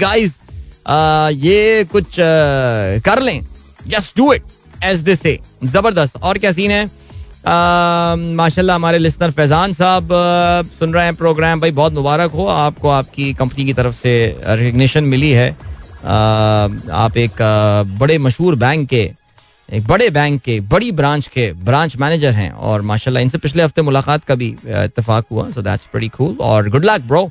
[0.87, 2.17] ये कुछ
[3.05, 3.41] कर लें।
[3.89, 4.43] Just do it
[4.85, 6.85] as this say ज़बरदस्त। और क्या सीन है?
[8.37, 10.09] माशाल्लाह हमारे लिस्टर फैजान साहब
[10.79, 15.05] सुन रहे हैं प्रोग्राम भाई, बहुत मुबारक हो। आपको आपकी कंपनी की तरफ़ से रिकग्निशन
[15.05, 15.51] मिली है।
[16.03, 17.43] आप एक
[17.99, 19.11] बड़े मशहूर बैंक के,
[19.69, 23.83] एक बड़े बैंक के, बड़ी ब्रांच के ब्रांच मैनेजर हैं। और माशाल्लाह इनसे पिछले हफ़्ते
[23.83, 27.29] मुलाकात का भी इतफाक हुआ। सो दैट्स वेरी कूल और good luck bro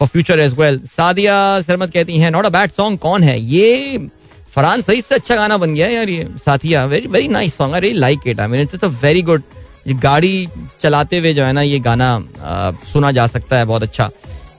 [0.00, 3.38] for future as well Sadia Sarmat कहती हैं नॉट अ बैड सॉन्ग कौन है?
[3.40, 4.08] ये
[4.54, 6.84] फरहान सही से अच्छा गाना बन गया यार ये Saathiya.
[6.86, 9.42] Very very nice song I like it I mean it's a very good
[9.86, 10.48] ये गाड़ी
[10.80, 12.08] चलाते हुए जो है ना ये गाना
[12.40, 14.10] आ, सुना जा सकता है बहुत अच्छा।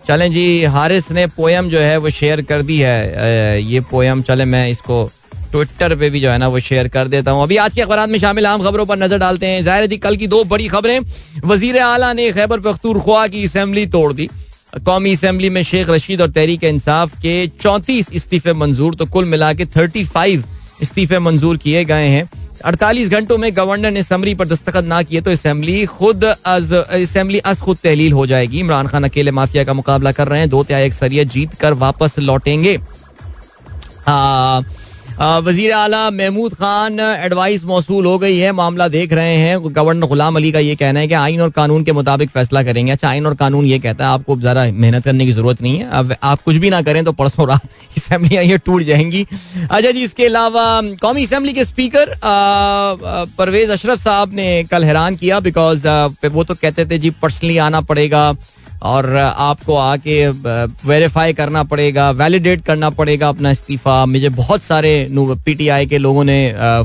[0.08, 4.46] चलें जी हारिस ने पोयम जो है वो शेयर कर दी है। ये पोयम चले
[4.46, 5.04] मैं इसको
[5.52, 8.08] ट्विटर पे भी जो है ना वो शेयर कर देता हूँ। अभी आज के अखबार
[8.08, 11.00] में शामिल आम खबरों पर नज़र डालते हैं। ज़ाहिर थी कल की दो बड़ी खबरें।
[11.46, 14.30] वज़ीर आला ने खैबर पख्तूरख्वा की असम्बली तोड़ दी।
[14.74, 19.52] कौमी असम्बली में शेख रशीद और तहरीक इंसाफ के चौंतीस इस्तीफे मंजूर तो कुल मिला
[19.54, 20.44] के थर्टी फाइव
[20.82, 22.30] इस्तीफे मंजूर किए गए हैं।
[22.66, 27.40] अड़तालीस घंटों में गवर्नर ने समरी पर दस्तखत ना किए तो असम्बली खुद अज असम्बली
[27.40, 30.64] अज खुद तहलील हो जाएगी। इमरान खान अकेले माफिया का मुकाबला कर रहे हैं, दो
[30.64, 32.78] त्याग अक्सरियत जीत कर वापस लौटेंगे।
[35.20, 40.36] वज़ीर अला महमूद खान, एडवाइस मौसू हो गई है, मामला देख रहे हैं। गवर्नर गुलाम
[40.36, 43.26] अली का ये कहना है कि आइन और कानून के मुताबिक फैसला करेंगे। अच्छा आइन
[43.26, 46.42] और कानून ये कहता है, आपको ज़रा मेहनत करने की ज़रूरत नहीं है। अब आप
[46.42, 47.66] कुछ भी ना करें तो परसों रात
[47.98, 49.26] असम्बलियाँ ये टूट जाएँगी।
[49.62, 50.66] अच्छा जी, इसके अलावा
[51.02, 52.16] कौमी असम्बली के स्पीकर
[53.38, 55.88] परवेज अशरफ साहब ने कल हैरान किया बिकॉज़
[56.28, 58.32] वो तो कहते थे, जी, पर्सनली आना पड़ेगा।
[58.82, 65.86] और आपको आके वेरीफाई करना पड़ेगा वैलिडेट करना पड़ेगा अपना इस्तीफा। मुझे बहुत सारे पीटीआई
[65.86, 66.40] के लोगों ने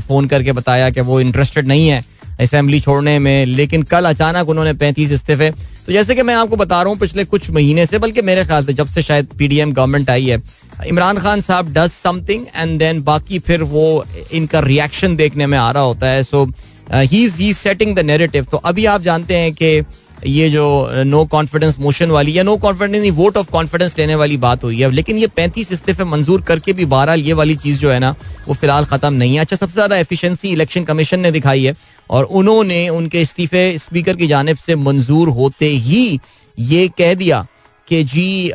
[0.07, 2.03] फ़ोन करके बताया कि वो इंटरेस्टेड नहीं है
[2.39, 5.49] असेंबली छोड़ने में, लेकिन कल अचानक उन्होंने पैंतीस इस्तीफे।
[5.85, 8.65] तो जैसे कि मैं आपको बता रहा हूँ, पिछले कुछ महीने से, बल्कि मेरे ख्याल
[8.65, 10.41] से जब से शायद पीडीएम गवर्नमेंट आई है,
[10.87, 15.69] इमरान खान साहब डज समथिंग एंड देन बाकी फिर वो इनका रिएक्शन देखने में आ
[15.71, 16.45] रहा होता है। So
[16.93, 19.79] he is setting the narrative तो अभी आप जानते हैं कि
[20.25, 24.37] ये जो नो कॉन्फिडेंस मोशन वाली या नो कॉन्फिडेंस नहीं वोट ऑफ़ कॉन्फिडेंस लेने वाली
[24.37, 27.91] बात हुई है। लेकिन ये पैंतीस इस्तीफे मंजूर करके भी बहरहाल ये वाली चीज़ जो
[27.91, 28.15] है ना,
[28.47, 31.75] वो फ़िलहाल खत्म नहीं है। अच्छा सबसे ज़्यादा एफिशिएंसी इलेक्शन कमीशन ने दिखाई है
[32.09, 36.19] और उन्होंने उनके इस्तीफे स्पीकर की जानब से मंजूर होते ही
[36.57, 37.45] ये कह दिया
[37.87, 38.51] कि जी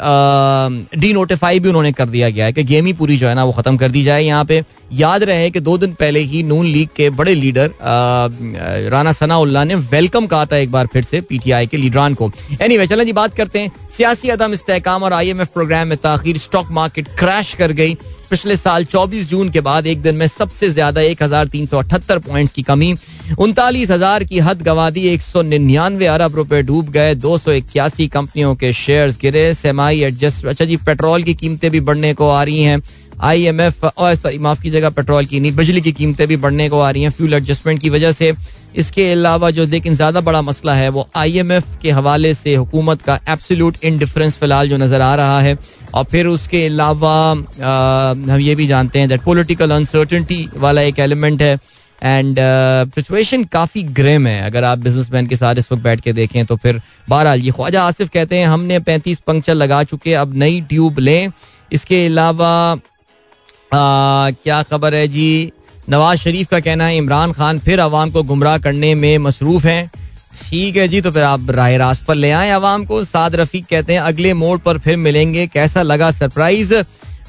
[1.01, 3.45] डी नोटिफाई भी उन्होंने कर दिया गया है कि गेम ही पूरी जो है ना,
[3.45, 6.67] वो खत्म कर दी जाए यहाँ पे। याद रहे कि दो दिन पहले ही नून
[6.67, 7.71] लीग के बड़े लीडर
[8.91, 12.79] राना सनाउल्ला ने वेलकम कहा था एक बार फिर से पीटीआई के लीडरान को। एनी
[12.79, 15.99] वे चलें जी, बात करते हैं। सियासी अदम इस्तेकाम और आई एम एफ़ प्रोग्राम में
[16.05, 17.97] तखिर स्टॉक मार्केट क्रैश कर गई।
[18.33, 21.79] पिछले साल 24 जून के बाद एक दिन में सबसे ज़्यादा एक हज़ार तीन सौ
[21.79, 22.95] अठहत्तर पॉइंट की कमी,
[23.39, 23.89] उनतालीस
[24.29, 28.55] की हद गवा दी एक सौ निन्यानवे अरब रुपए डूब गए, दो सौ इक्यासी कंपनियों
[28.55, 32.63] के शेयर्स गिरे। सेमाई एडजस्ट अच्छा जी, पेट्रोल की कीमतें भी बढ़ने को आ रही
[32.63, 32.81] हैं।
[33.23, 36.81] आई एम एफ़ सॉरी माफ़ कीजिएगा, पेट्रोल की नहीं, बिजली की कीमतें भी बढ़ने को
[36.81, 38.33] आ रही हैं। फ्यूल एडजस्टमेंट की वजह से
[38.75, 42.55] इसके अलावा जो लेकिन ज़्यादा बड़ा मसला है, वो आई एम एफ़ के हवाले से
[42.55, 45.57] हुकूमत का एब्सोल्यूट इनडिफरेंस फ़िलहाल जो नज़र आ रहा है।
[45.95, 51.43] और फिर उसके अलावा हम ये भी जानते हैं दैट पॉलिटिकल अनसर्टनटी वाला एक एलिमेंट
[51.43, 51.59] है।
[52.03, 52.37] एंड
[52.95, 56.57] सिचुएशन काफ़ी ग्रेम है। अगर आप बिजनेसमैन के साथ इस वक्त बैठ के देखें तो
[56.57, 60.99] फिर बहरहाल ये ख्वाजा आसिफ कहते हैं, हमने पैंतीस पंक्चर लगा चुके, अब नई ट्यूब
[60.99, 61.31] लें।
[61.73, 62.81] इसके अलावा
[63.75, 65.53] क्या खबर है जी?
[65.83, 69.91] नवाज़ शरीफ का कहना है, इमरान खान फिर अवाम को गुमराह करने में मसरूफ हैं।
[70.41, 73.67] ठीक है जी तो फिर आप राय रास्त पर ले आए अवाम को। साद रफीक
[73.67, 76.75] कहते हैं, अगले मोड़ पर फिर मिलेंगे। कैसा लगा सरप्राइज़?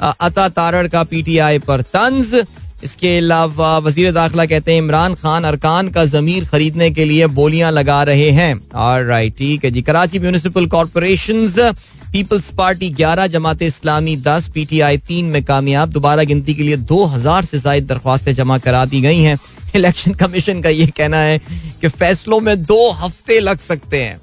[0.01, 2.43] अता तारड़ का पीटीआई पर तंज।
[2.83, 7.71] इसके अलावा वज़ीर दाखिला कहते हैं, इमरान खान अरकान का जमीर खरीदने के लिए बोलियाँ
[7.71, 11.45] लगा रहे हैं। और राइट ठीक है जी। Karachi municipal corporation
[12.13, 16.63] peoples Party ग्यारह, जमात इस्लामी दस पी टी आई तीन में कामयाब। दोबारा गिनती के
[16.63, 19.37] लिए दो हज़ार से ज़्यादा दरख्वास्तें जमा करा दी गई हैं।
[19.75, 21.37] इलेक्शन कमीशन का ये कहना है
[21.81, 24.19] कि फैसलों में दो हफ़्ते लग सकते हैं।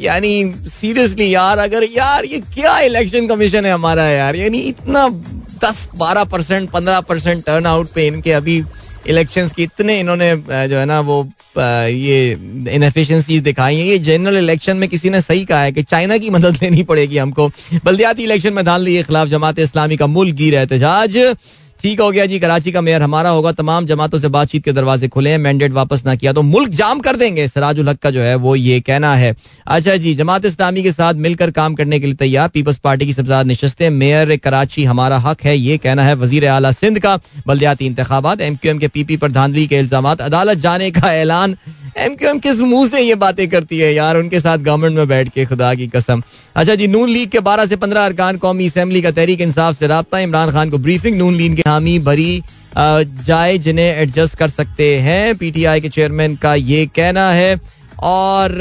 [0.00, 0.32] यानी
[0.70, 4.36] सीरियसली यार, अगर यार ये क्या इलेक्शन कमीशन है हमारा यार?
[4.36, 5.08] यानी इतना
[5.64, 8.62] दस, बारह परसेंट, पंद्रह परसेंट टर्न आउट पे इनके अभी
[9.08, 10.34] इलेक्शंस की इतने इन्होंने
[10.68, 11.22] जो है ना, वो
[11.58, 12.32] ये
[12.68, 16.30] इनएफिशिएंसीज दिखाई है। ये जनरल इलेक्शन में किसी ने सही कहा है कि चाइना की
[16.30, 17.48] मदद लेनी पड़ेगी हमको।
[17.84, 21.16] बल्दियाती इलेक्शन में धान लिए खिलाफ जमात इस्लामी का मुल्क गिर एहतजाज।
[21.82, 25.08] ठीक हो गया जी, कराची का मेयर हमारा होगा, तमाम जमातों से बातचीत के दरवाजे
[25.08, 28.20] खुले हैं मैंडेट वापस ना किया तो मुल्क जाम कर देंगे। सराजुल हक का जो
[28.20, 29.34] है, वो ये कहना है।
[29.68, 33.12] अच्छा जी, जमात इस्लामी के साथ मिलकर काम करने के लिए तैयार, पीपल्स पार्टी की
[33.12, 37.86] सबसे नशस्तें, मेयर कराची हमारा हक है, ये कहना है वज़ीर अला सिंध का बल्दियाती
[37.86, 41.56] इंतबात एम क्यू एम के पी पी पर धांधली के इल्ज़ाम अदालत जाने का ऐलान
[41.96, 44.16] एम क्यू एम किस मुँह से ये बातें करती है यार?
[44.16, 46.22] उनके साथ गवर्नमेंट में बैठ के खुदा की कसम।
[46.56, 49.86] अच्छा जी, नून लीग के बारह से पंद्रह अरकान कौमी असम्बली का तहरीक इंसाफ से
[49.86, 52.42] रहा इमरान खान को ब्रीफिंग नून लीग के हामी भरी
[52.76, 57.60] जाए जिन्हें एडजस्ट कर सकते हैं। पीटीआई के चेयरमैन का ये कहना है।
[58.02, 58.52] और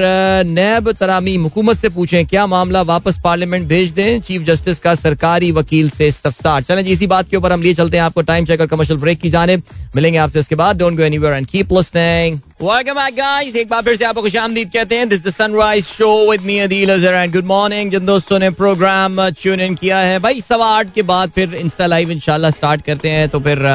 [0.46, 4.22] नैब तरामी हुकूमत से पूछें, क्या मामला वापस पार्लियामेंट भेज दें?
[4.22, 7.74] चीफ जस्टिस का सरकारी वकील से इस्तफसार। चलें जी, इसी बात के ऊपर हम लिए
[7.74, 9.58] चलते हैं आपको टाइम चेक और कमर्शियल ब्रेक की जाने।
[9.96, 13.82] मिलेंगे आपसे इसके बाद। Don't go anywhere and keep listening welcome back guys एक बार
[13.82, 17.34] फिर से आपको खुशामदीद कहते हैं। This the sunrise show with me Adeel Azhar and
[17.34, 21.32] good morning जिन दोस्तों ने प्रोग्राम ट्यून इन किया है। भाई, सवा आठ के बाद
[21.36, 23.68] फिर इंस्टा लाइव इंशाल्लाह स्टार्ट करते हैं। तो फिर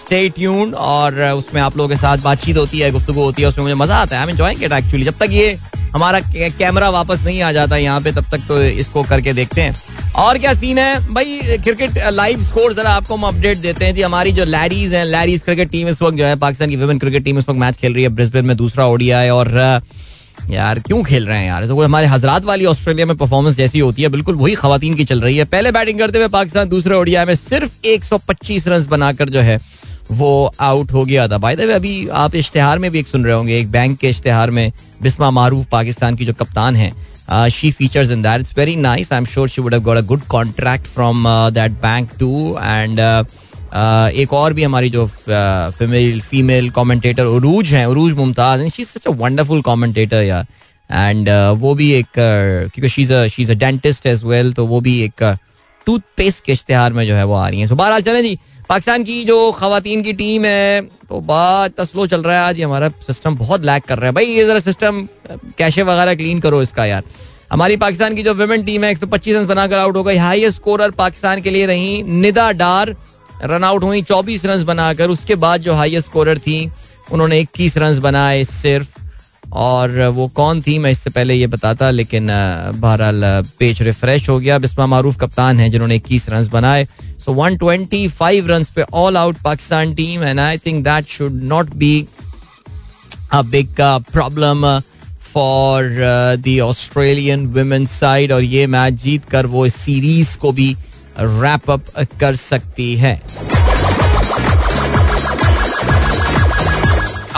[0.00, 3.64] स्टे ट्यून और उसमें आप लोगों के साथ बातचीत होती है गुफ्तु होती है, उसमें
[3.64, 5.52] मुझे मज़ा आता है। आई एंजॉइंग इट एक्चुअली जब तक ये
[5.94, 9.74] हमारा कैमरा वापस नहीं आ जाता यहाँ पे, तब तक तो इसको करके देखते हैं।
[10.16, 11.14] और क्या सीन है?
[11.14, 15.04] भाई क्रिकेट लाइव स्कोर जरा आपको हम अपडेट देते हैं जी हमारी जो लैरीज हैं
[15.04, 17.76] लैरीज क्रिकेट टीम इस वक्त जो है, पाकिस्तान की वुमेन क्रिकेट टीम इस वक्त मैच
[17.76, 19.80] खेल रही है। ब्रिस्बेन में दूसरा ओडिया है और
[20.50, 21.66] यार, क्यों खेल रहे हैं यार?
[21.66, 25.20] तो हमारे हजरात वाली ऑस्ट्रेलिया में परफॉर्मेंस जैसी होती है, बिल्कुल वही खातन की चल
[25.20, 29.40] रही है। पहले बैटिंग करते हुए पाकिस्तान दूसरे ओडिया में सिर्फ़ 125 रन बनाकर जो
[29.40, 29.58] है
[30.10, 33.34] वो आउट हो गया था। बाय द अभी आप इश्तेहार में भी एक सुन रहे
[33.34, 36.90] होंगे, एक बैंक के इश्तेहार में बिस्मा मारूफ पाकिस्तान की जो कप्तान है
[37.50, 40.02] she features in that it's very nice I am sure she would have got a
[40.06, 43.00] good contract from that bank too and
[44.14, 48.88] एक और भी हमारी जो फीमेल फीमेल कमेंटेटर उरूज हैं उरूज मुमताज़ हैं she is
[48.88, 50.46] such a wonderful commentator यार
[50.90, 51.28] and
[51.60, 53.02] वो भी एक क्योंकि she
[53.42, 55.22] is a dentist as well तो वो भी एक
[55.86, 59.04] टूथपेस्ट के इश्तेहार में जो है वो आ रही है। सो बहरहाल चले जी पाकिस्तान
[59.04, 63.36] की जो खातन की टीम है तो बात स्लो चल रहा है आज। हमारा सिस्टम
[63.36, 65.06] बहुत लैक कर रहा है। भाई, ये जरा सिस्टम
[65.58, 67.02] कैशे वगैरह क्लीन करो इसका यार।
[67.52, 70.16] हमारी पाकिस्तान की जो वुमेन टीम है, एक सौ पच्चीस रन बनाकर आउट हो गई।
[70.16, 72.94] हाईएस्ट स्कोरर पाकिस्तान के लिए रही निदा डार।
[73.44, 76.70] रन आउट हुई चौबीस रन बनाकर। उसके बाद जो हाईएस्ट स्कोरर थी,
[77.12, 78.94] उन्होंने इक्कीस रन बनाए सिर्फ़।
[79.54, 82.26] और वो कौन थी, मैं इससे पहले ये बताता, लेकिन
[82.76, 83.22] बहरहाल
[83.58, 86.86] पेज रिफ्रेश हो गया। बिस्मा मारूफ कप्तान है जिन्होंने इक्कीस रन बनाए।
[87.26, 92.06] सो 125 रन पे all out Pakistan team and I think that should not be
[93.32, 93.80] a big
[94.12, 94.66] problem
[95.32, 95.88] for
[96.46, 100.74] the Australian women side और ये मैच जीत कर वो इस सीरीज़ को भी
[101.18, 101.84] रैप अप
[102.20, 103.20] कर सकती है।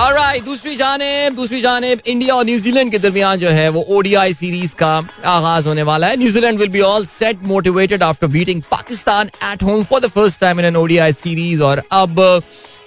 [0.09, 4.75] Alright, दूसरी जानेब दूसरी जानेब इंडिया और न्यूजीलैंड के दरमियान जो है वो ओडीआई सीरीज़
[4.75, 4.93] का
[5.27, 9.83] आगाज़ होने वाला है। New Zealand will be all set motivated after beating Pakistan at home
[9.85, 12.21] for the first time in an ODI series और अब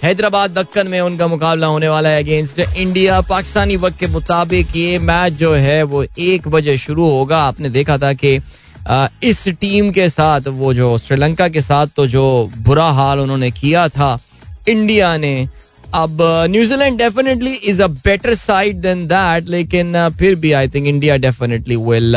[0.03, 4.97] हैदराबाद दक्कन में उनका मुकाबला होने वाला है अगेंस्ट इंडिया पाकिस्तानी वक्त के मुताबिक ये
[5.01, 8.35] मैच जो है वो एक बजे शुरू होगा। आपने देखा था कि
[9.29, 12.27] इस टीम के साथ वो जो श्रीलंका के साथ तो जो
[12.59, 14.17] बुरा हाल उन्होंने किया था
[14.69, 15.35] इंडिया ने
[15.95, 16.17] अब
[16.49, 21.17] New Zealand definitely is a better side than that लेकिन uh, फिर भी I think India
[21.25, 22.15] definitely will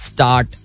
[0.00, 0.56] start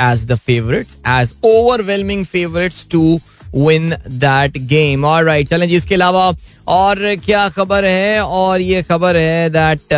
[0.00, 3.18] as the favourites as overwhelming favourites to
[3.56, 6.32] win that game और राइट चलें जी इसके अलावा
[6.68, 8.20] और क्या खबर है?
[8.22, 9.92] और ये खबर है दैट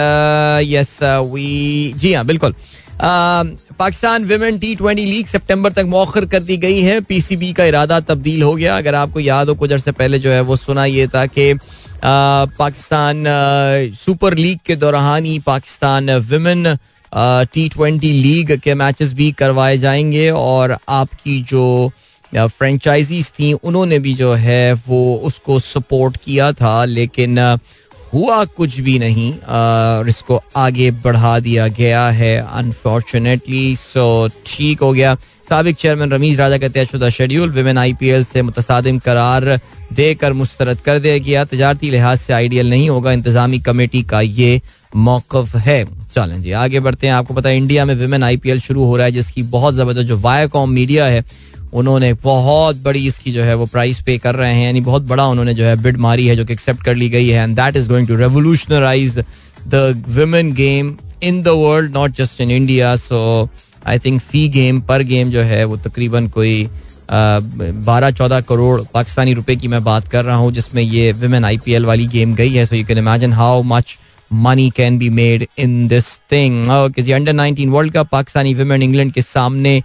[0.68, 0.98] यस
[1.32, 2.54] वी जी हाँ बिल्कुल।
[3.02, 8.00] Pakistan women T twenty league सितंबर तक मौखर कर दी गई है। पीसीबी का इरादा
[8.00, 11.06] तब्दील हो गया। अगर आपको याद हो, कुछ अर्से पहले जो है, वो सुना ये
[11.06, 11.52] था कि
[12.04, 13.24] पाकिस्तान
[13.96, 16.76] सुपर लीग के दौरान ही Pakistan women
[17.54, 21.90] T twenty league के मैचेस भी करवाए जाएँगे और आपकी जो
[22.32, 27.36] फ्रेंचाइजीज थी, उन्होंने भी जो है, वो उसको सपोर्ट किया था। लेकिन
[28.14, 34.92] हुआ कुछ भी नहीं और इसको आगे बढ़ा दिया गया है अनफॉर्चुनेटली सो ठीक हो
[34.92, 35.16] गया।
[35.48, 39.58] सबक चेयरमैन रमीज राजा का हैं शुदा schedule women I P L से मुतसादिम करार
[39.92, 44.60] देकर मुस्तरद कर दिया गया। तजारती लिहाज से आइडियल नहीं होगा, इंतजामी कमेटी का ये
[44.96, 48.50] मौकफ है। चलें जी, आगे बढ़ते हैं। आपको पता है, इंडिया में विमेन आई पी
[48.50, 51.24] एल शुरू हो रहा है, जिसकी बहुत ज़बरदस्त जो वायाकॉम मीडिया है
[51.74, 55.26] उन्होंने बहुत बड़ी इसकी जो है वो प्राइस पे कर रहे हैं, यानी बहुत बड़ा
[55.26, 57.76] उन्होंने जो है बिड मारी है जो कि एक्सेप्ट कर ली गई है and that
[57.76, 59.18] is going to revolutionise
[59.66, 63.48] the women game in the world not just in India so
[63.86, 66.68] I think fee game पर गेम जो है वो तकरीबन कोई
[67.10, 71.58] बारह, चौदह करोड़ पाकिस्तानी रुपए की मैं बात कर रहा हूँ, जिसमें ये विमेन आई
[71.64, 73.96] पी एल वाली गेम गई है। So you can imagine how much
[74.30, 79.22] money can be made in this thing under nineteen world cup Pakistani women England के
[79.22, 79.82] सामने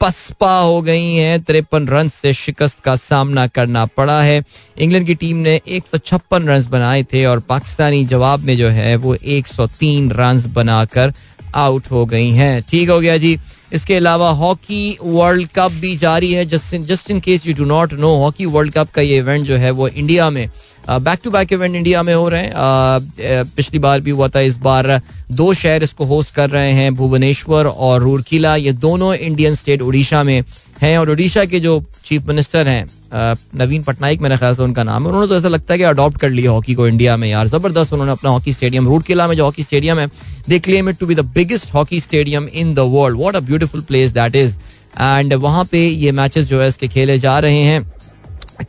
[0.00, 4.42] पसपा हो गई हैं। तिरपन रन से शिकस्त का सामना करना पड़ा है।
[4.78, 8.68] इंग्लैंड की टीम ने एक सौ छप्पन रन बनाए थे और पाकिस्तानी जवाब में जो
[8.68, 11.12] है वो एक सौ तीन रन बनाकर
[11.54, 13.38] आउट हो गई हैं। ठीक हो गया जी।
[13.72, 18.14] इसके अलावा हॉकी वर्ल्ड कप भी जारी है। Just in case you do not know,
[18.16, 20.48] hockey world cup का ये इवेंट जो है वो इंडिया में
[20.88, 23.44] back to back event India में हो रहे हैं.
[23.56, 25.00] पिछली बार भी हुआ था, इस बार
[25.32, 28.54] दो शहर इसको होस्ट कर रहे हैं, भुवनेश्वर और रूरकीला.
[28.56, 30.42] ये दोनों इंडियन स्टेट उड़ीसा में
[30.80, 35.02] हैं और उड़ीसा के जो चीफ मिनिस्टर हैं नवीन पटनायक मेरे ख्याल से उनका नाम
[35.02, 35.08] है.
[35.08, 37.46] उन्होंने तो ऐसा लगता है कि अडॉप्ट कर लिया हॉकी को इंडिया में यार.
[37.48, 40.06] ज़बरदस्त उन्होंने अपना हॉकी स्टेडियम रूरकेला में जो हॉकी स्टेडियम है
[40.48, 43.80] they claim it to be the biggest hockey stadium in the world what a beautiful
[43.88, 44.58] place that is
[45.00, 47.82] and वहाँ पे ये मैचेस जो है इसके खेले जा रहे हैं.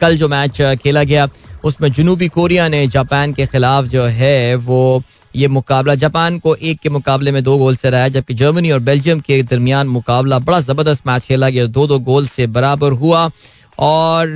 [0.02, 1.28] कल जो मैच खेला गया
[1.64, 5.04] उसमें जनूबी कोरिया ने जापान के खिलाफ जो है, वो
[5.36, 8.80] ये मुकाबला, जापान को एक के मुकाबले में दो गोल से रहा जबकि जर्मनी और
[8.80, 13.30] बेल्जियम के दरमियान मुकाबला बड़ा ज़बरदस्त मैच खेला गया दो दो गोल से बराबर हुआ।
[13.80, 14.30] और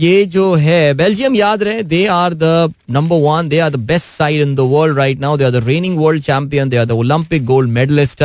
[0.00, 4.06] ये जो है, बेल्जियम याद रहे they are the number one they are the best
[4.06, 6.90] side in the world right now they are the reigning world champion they are the
[6.92, 8.22] Olympic gold medallist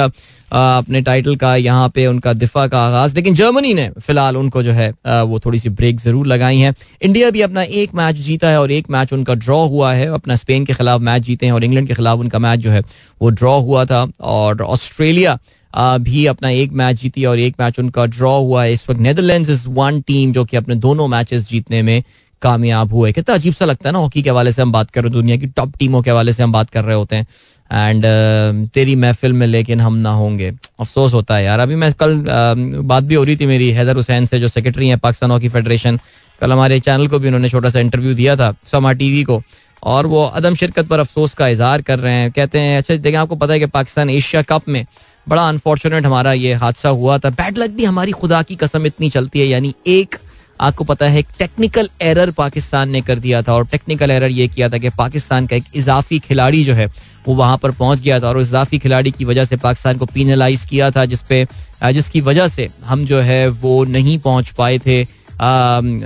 [0.51, 4.71] अपने टाइटल का, यहाँ पे उनका दिफा का आगाज़। लेकिन जर्मनी ने फ़िलहाल उनको जो
[4.71, 8.59] है वो थोड़ी सी ब्रेक ज़रूर लगाई है। इंडिया भी अपना एक मैच जीता है
[8.61, 11.63] और एक मैच उनका ड्रॉ हुआ है। अपना स्पेन के खिलाफ मैच जीते हैं और
[11.63, 12.81] इंग्लैंड के खिलाफ उनका मैच जो है,
[13.21, 15.37] वो ड्रॉ हुआ था। और ऑस्ट्रेलिया
[15.73, 19.49] भी अपना एक मैच जीती और एक मैच उनका ड्रॉ हुआ है। इस वक्त नेदरलैंड
[19.49, 22.03] इज़ वन टीम जो कि अपने दोनों मैचेस जीतने में
[22.41, 25.03] कामयाब हुए। कितना अजीब सा लगता है ना हॉकी के हवाले से हम बात कर
[25.03, 27.27] रहे दुनिया की टॉप टीमों के हवाले से हम बात कर रहे होते हैं।
[27.71, 31.91] एंड uh, तेरी महफिल में लेकिन हम ना होंगे। अफसोस होता है यार। अभी मैं
[31.93, 35.31] कल uh, बात भी हो रही थी मेरी हैदर हुसैन से जो सेक्रेटरी हैं पाकिस्तान
[35.31, 35.99] हॉकी फेडरेशन
[36.41, 39.41] कल हमारे चैनल को भी उन्होंने छोटा सा इंटरव्यू दिया था समा टीवी को।
[39.83, 43.17] और वो अदम शिरकत पर अफसोस का इजहार कर रहे हैं। कहते हैं अच्छा देखें
[43.17, 44.85] आपको पता है कि पाकिस्तान एशिया कप में
[45.29, 49.09] बड़ा अनफॉर्चुनेट हमारा ये हादसा हुआ था। बैड लक भी हमारी खुदा की कसम इतनी
[49.09, 50.15] चलती है यानी एक
[50.61, 54.47] आपको पता है, एक टेक्निकल एरर पाकिस्तान ने कर दिया था और टेक्निकल एरर ये
[54.47, 56.85] किया था कि पाकिस्तान का एक इजाफी खिलाड़ी जो है,
[57.27, 60.65] वो वहाँ पर पहुँच गया था और इजाफी खिलाड़ी की वजह से पाकिस्तान को पीनलाइज
[60.65, 61.45] किया था, जिसपे
[61.83, 65.03] जिसकी वजह से हम जो है, वो नहीं पहुँच पाए थे।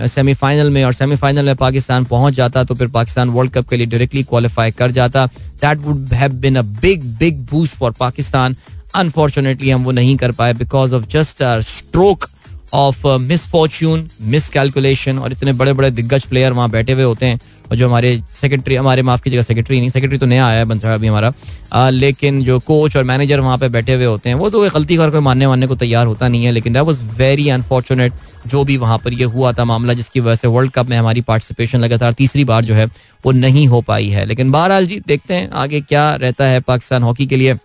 [0.08, 3.86] सेमीफाइनल में और सेमीफाइनल में पाकिस्तान पहुँच जाता तो फिर पाकिस्तान वर्ल्ड कप के लिए
[3.86, 8.56] डायरेक्टली क्वालिफाई कर जाता। That would have been a big big boost for Pakistan.
[8.96, 12.28] Unfortunately हम वो नहीं कर पाए because of just stroke
[12.76, 13.08] of
[13.48, 14.08] misfortune
[14.50, 17.40] miscalculation और इतने बड़े बड़े दिग्गज प्लेयर वहाँ बैठे हुए होते हैं
[17.72, 20.66] और जो हमारे सेक्रेटरी हमारे माफ़ की जगह सेक्रेटरी नहीं सेक्रेटरी तो नया आया है
[20.66, 21.32] बंसा अभी हमारा।
[21.74, 24.98] आ, लेकिन जो कोच और मैनेजर वहाँ पे बैठे हुए होते हैं वो तो गलती
[24.98, 28.14] कर कोई मानने वानने को तैयार होता नहीं है लेकिन दैट वाज वेरी अनफॉर्चुनेट
[28.48, 31.22] जो भी वहाँ पर ये हुआ था मामला जिसकी वजह से वर्ल्ड कप में हमारी
[31.22, 32.86] पार्टिसिपेशन लगातार तीसरी बार जो है
[33.26, 37.04] वो नहीं हो पाई है। लेकिन बहरहाल जी देखते हैं आगे क्या रहता है पाकिस्तान
[37.04, 37.56] हॉकी के लिए।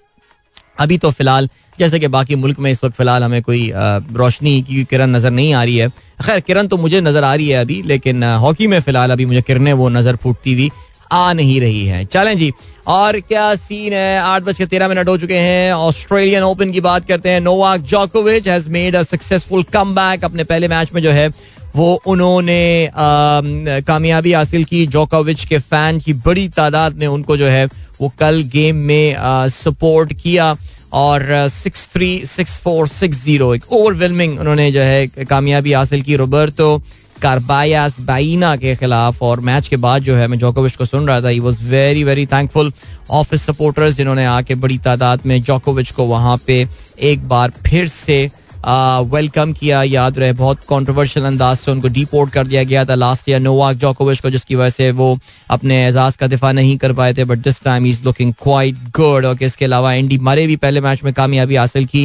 [0.81, 4.85] अभी तो फ़िलहाल, जैसे कि बाकी मुल्क में इस वक्त फ़िलहाल हमें कोई रोशनी की
[4.85, 5.89] किरण नज़र नहीं आ रही है।
[6.23, 9.43] खैर, किरण तो मुझे नज़र आ रही है अभी, लेकिन हॉकी में फ़िलहाल अभी मुझे
[9.43, 10.71] किरणें वो नज़र फूटती हुई
[11.13, 12.53] आ नहीं रही है। चलें जी,
[12.89, 14.19] और क्या सीन है?
[14.21, 17.81] आठ बज के तेरह मिनट हो चुके हैं। ऑस्ट्रेलियन ओपन की बात करते हैं। नोवाक
[17.83, 21.29] जोकोविच has made a successful come अपने पहले मैच में जो है,
[21.77, 27.67] वो उन्होंने कामयाबी हासिल की। जोकोविच के फ़ैन की बड़ी तादाद ने उनको जो है
[28.01, 29.17] वो कल गेम में
[29.51, 30.55] सपोर्ट किया
[30.93, 36.17] और six three six four six zero एक ओवरवेलमिंग उन्होंने जो है, कामयाबी हासिल की।
[36.17, 36.77] रोबर्टो
[37.23, 41.21] कारबायास बाइना के खिलाफ और मैच के बाद जो है, मैं जोकोविच को सुन रहा
[41.21, 42.73] था he was very very thankful
[43.11, 46.67] of his supporters जिन्होंने आके बड़ी तादाद में जोकोविच को वहाँ पे
[47.11, 48.31] एक बार फिर से
[48.65, 53.29] वेलकम किया, याद रहे, बहुत कॉन्ट्रोवर्शियल अंदाज से उनको डिपोर्ट कर दिया गया था लास्ट
[53.29, 55.19] ईयर नोवाक जोकोविच को, जिसकी वजह से वो
[55.51, 59.25] अपने एजाज का दिफा नहीं कर पाए थे but this time is looking quite good
[59.27, 62.05] और इसके अलावा एंडी मरे भी पहले मैच में कामयाबी हासिल की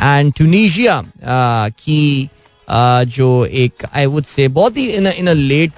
[0.00, 1.02] एंड टूनिशिया
[1.78, 2.28] की
[3.08, 5.72] जो एक आई वुड से बहुत ही in in late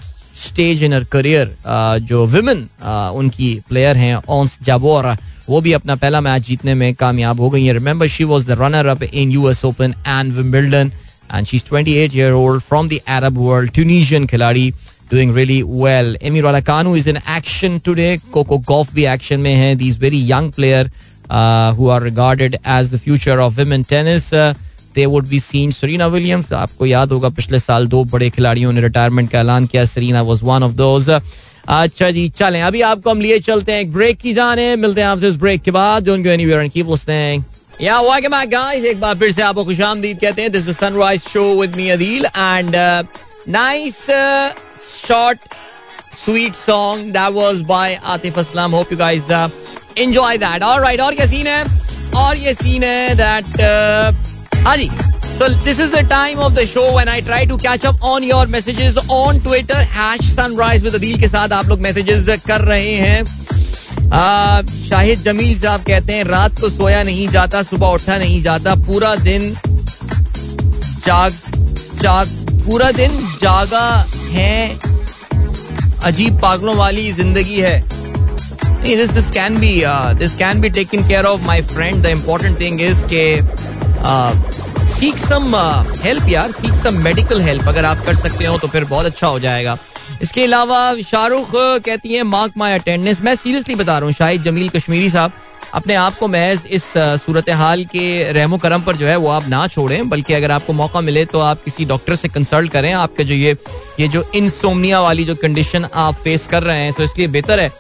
[0.47, 1.57] stage in career
[2.03, 2.69] जो विमेन
[3.15, 5.17] उनकी प्लेयर हैं ऑन्स जाबोरा
[5.49, 8.57] वो भी अपना पहला मैच जीतने में कामयाब हो गई है। Remember she was the
[8.61, 10.93] runner up in U S Open and Wimbledon
[11.35, 14.71] and she twenty eight year old from the Arab world Tunisian खिलाड़ी
[15.11, 19.75] doing really well Emma Raducanu is in action today Coco Gauff भी action में है।
[19.77, 20.91] The very young player
[21.79, 24.33] who are regarded as the future of women tennis
[24.95, 28.81] they would be seen Serena Williams आपको याद होगा, पिछले साल दो बड़े खिलाड़ियों ने
[28.81, 31.11] रिटायरमेंट का ऐलान किया। Serena was one of those
[31.69, 35.09] अच्छा जी चलें अभी आपको हम लिए चलते हैं एक ब्रेक की जाने मिलते हैं
[35.09, 36.09] आपसे इस ब्रेक के बाद
[37.11, 37.45] एंड
[37.83, 37.99] या
[38.85, 39.65] एक बार फिर से आपको
[40.15, 42.77] कहते हैं this is Sunrise show with me Adeel and
[43.49, 44.01] nice
[45.07, 45.55] short
[46.25, 49.31] sweet song that was by Atif Aslam hope you guys
[49.99, 51.65] enjoy that alright और सीन है?
[52.17, 55.08] और ये सीन है दैट uh, हाँ जी।
[55.39, 58.25] So, this is the time of the show when I try to catch up on
[58.25, 59.77] your messages on Twitter.
[59.97, 63.25] Hash sunrise with Adil के साथ आप लोग मैसेजेस कर रहे हैं।
[64.89, 69.15] शाहिद जमील साहब कहते हैं, रात को सोया नहीं जाता, सुबह उठा नहीं जाता, पूरा
[69.17, 69.55] दिन
[71.07, 71.33] जाग
[72.03, 72.27] जाग,
[72.67, 73.11] पूरा दिन
[73.43, 73.87] जागा
[74.33, 74.79] है।
[76.11, 77.81] अजीब पागलों वाली ज़िंदगी है।
[78.85, 79.75] This this can be
[80.19, 83.25] this can be taken care of my friend the important thing is के
[84.89, 85.55] सीख सम
[86.03, 89.27] हेल्प यार सीख सम मेडिकल हेल्प अगर आप कर सकते हो तो फिर बहुत अच्छा
[89.27, 89.77] हो जाएगा।
[90.23, 93.21] इसके अलावा शाहरुख uh, कहती है मार्क माई अटेंडेंस.
[93.21, 95.33] मैं सीरियसली बता रहा हूँ शाहिद जमील कश्मीरी साहब
[95.75, 99.29] अपने आप को महज इस uh, सूरत हाल के रहमो करम पर जो है वो
[99.31, 102.93] आप ना छोड़ें बल्कि अगर आपको मौका मिले तो आप किसी डॉक्टर से कंसल्ट करें।
[102.93, 103.57] आपके जो ये
[104.01, 107.71] ये जो इंसोमनिया वाली जो कंडीशन आप फेस कर रहे हैं तो इसलिए बेहतर है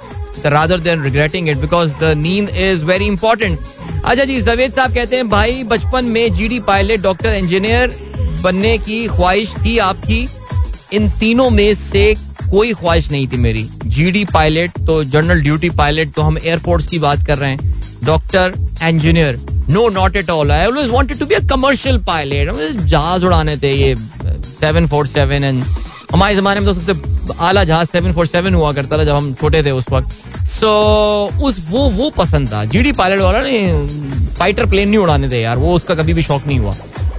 [0.47, 3.59] rather than regretting it because the नींद इज़ वेरी इंपॉर्टेंट
[4.05, 7.95] अच्छा जी, जवेद साहब कहते हैं, भाई, बचपन में जीडी पायलट डॉक्टर इंजीनियर
[8.43, 10.29] बनने की ख्वाहिश थी आपकी।
[10.93, 12.15] इन तीनों में से
[12.51, 16.99] कोई ख्वाहिश नहीं थी मेरी। जीडी पायलट तो जनरल ड्यूटी पायलट तो हम एयरफोर्स की
[16.99, 17.75] बात कर रहे हैं।
[18.05, 18.55] Doctor
[18.89, 19.41] engineer
[19.71, 23.73] no not at all I always wanted to be a commercial pilot जहाज़ उड़ाने थे
[23.73, 23.95] ये
[24.61, 25.65] सेवन फोर सेवन एंड
[26.13, 29.33] हमारे जमाने में तो सबसे आला जहाज़ सेवन फोर सेवन हुआ करता था जब हम
[29.35, 30.11] छोटे थे उस वक्त।
[30.49, 35.31] सो so, उस वो वो पसंद था। जीडी पायलट वाला ने फाइटर प्लेन नहीं उड़ाने
[35.31, 36.75] थे यार। वो उसका कभी भी शौक नहीं हुआ।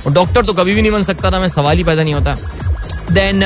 [0.05, 2.37] और डॉक्टर तो कभी भी नहीं बन सकता था मैं सवाल ही पैदा नहीं होता।
[3.11, 3.39] देन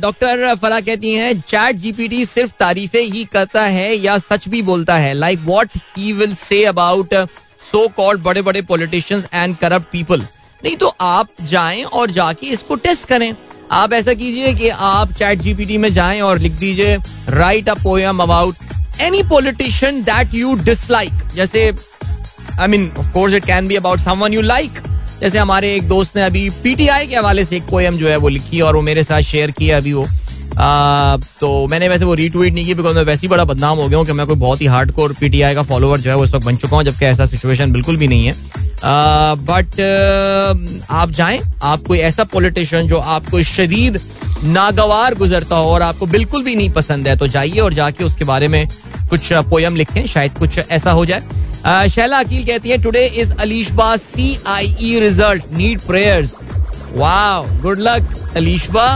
[0.00, 4.96] डॉक्टर फला कहती हैं चैट जीपीटी सिर्फ़ तारीफें ही करता है या सच भी बोलता
[4.96, 5.14] है?
[5.14, 7.14] Like what he will say about
[7.72, 12.74] so called बड़े बड़े पॉलिटिशियंस एंड करप्ट पीपल नहीं तो आप जाएँ और जाके इसको
[12.76, 13.34] टेस्ट करें।
[13.72, 16.96] आप ऐसा कीजिए कि आप चैट जीपीटी में जाएँ और लिख दीजिए
[17.28, 21.70] write a poem about any politician that you dislike जैसे
[22.60, 24.78] I mean of course it can be about someone you like
[25.20, 28.28] जैसे हमारे एक दोस्त ने अभी पीटीआई के हवाले से एक पोयम जो है वो
[28.28, 30.06] लिखी और वो मेरे साथ शेयर किया अभी वो।
[30.56, 33.98] तो मैंने वैसे वो रीट्वीट नहीं की बिकॉज़ मैं वैसे ही बड़ा बदनाम हो गया
[33.98, 36.34] हूँ कि मैं कोई बहुत ही हार्ड कोर पीटीआई का फॉलोअर जो है वो इस
[36.34, 38.34] वक्त बन चुका हूँ, जबकि ऐसा सिचुएशन बिल्कुल भी नहीं है।
[39.40, 39.80] बट
[40.90, 44.00] आप जाएँ, आप कोई ऐसा पॉलिटिशियन जो आपको शदीद
[44.44, 48.24] नागवार गुजरता हो और आपको बिल्कुल भी नहीं पसंद है तो जाइए और जाके उसके
[48.24, 48.66] बारे में
[49.10, 53.96] कुछ पोयम लिखें, शायद कुछ ऐसा हो जाए। शैला अकील कहती है today is Alishba
[53.96, 56.30] C I E result need prayers
[56.94, 58.86] wow good luck Alishba.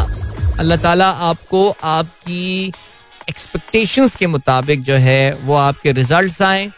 [0.59, 2.73] अल्लाह ताला आपको आपकी
[3.29, 6.69] एक्सपेक्टेशंस के मुताबिक जो है वो आपके रिजल्ट्स आए।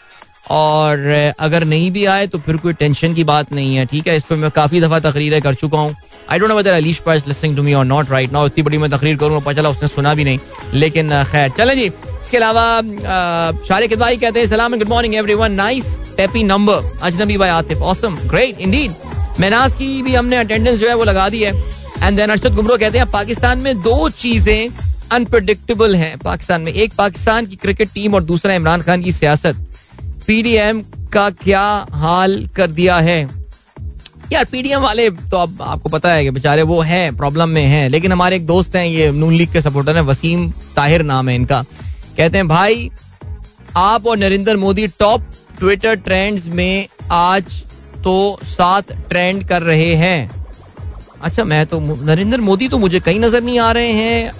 [0.51, 4.15] और अगर नहीं भी आए तो फिर कोई टेंशन की बात नहीं है, ठीक है?
[4.15, 5.95] इस पर मैं काफ़ी दफ़ा तकरीरें कर चुका हूँ।
[6.29, 8.77] I don't know whether अलीश pass listening to me और नॉट राइट नाउ इतनी बड़ी
[8.77, 10.39] मैं तकरीर करूँगा पता चला उसने सुना भी नहीं।
[10.73, 12.65] लेकिन खैर, चलें जी। इसके अलावा
[13.67, 15.85] शारे किदवाई कहते हैं, सलाम good morning everyone nice
[16.19, 17.81] happy number Ajnabi by Atif.
[17.83, 18.91] Awesome great indeed
[19.39, 21.53] Menaz की भी हमने अटेंडेंस जो है वो लगा दी है।
[22.03, 24.69] एंड देन अरशद गुमरो कहते हैं, पाकिस्तान में दो चीज़ें
[25.11, 29.67] अनप्रडिक्टेबल हैं। पाकिस्तान में एक, पाकिस्तान की क्रिकेट टीम और दूसरा इमरान खान की सियासत।
[30.27, 30.81] पीडीएम
[31.13, 33.29] का क्या हाल कर दिया है?
[34.31, 37.89] यार पीडीएम वाले तो अब आपको पता है कि बेचारे वो हैं प्रॉब्लम में हैं,
[37.89, 41.35] लेकिन हमारे एक दोस्त हैं, ये नून लीग के सपोर्टर हैं, वसीम ताहिर नाम है
[41.35, 41.61] इनका।
[42.17, 42.91] कहते हैं, भाई,
[43.77, 45.25] आप और Narendra Modi top
[45.59, 47.43] Twitter trends में आज
[48.03, 50.40] तो सात ट्रेंड कर रहे हैं।
[51.23, 54.31] अच्छा मैं तो नरेंद्र मोदी तो मुझे कहीं नज़र नहीं आ रहे हैं।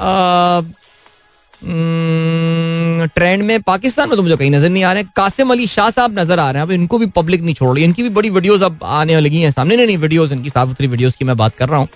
[3.16, 5.90] ट्रेंड में पाकिस्तान में तो मुझे कहीं नज़र नहीं आ रहे हैं। कासिम अली शाह
[5.90, 8.30] साहब नज़र आ रहे हैं। अब इनको भी पब्लिक नहीं छोड़ रही। इनकी भी बड़ी
[8.30, 11.56] वीडियोस अब आने लगी हैं सामने। नहीं वीडियोस इनकी साफ़ सुथरी वीडियोस की मैं बात
[11.56, 11.88] कर रहा हूँ।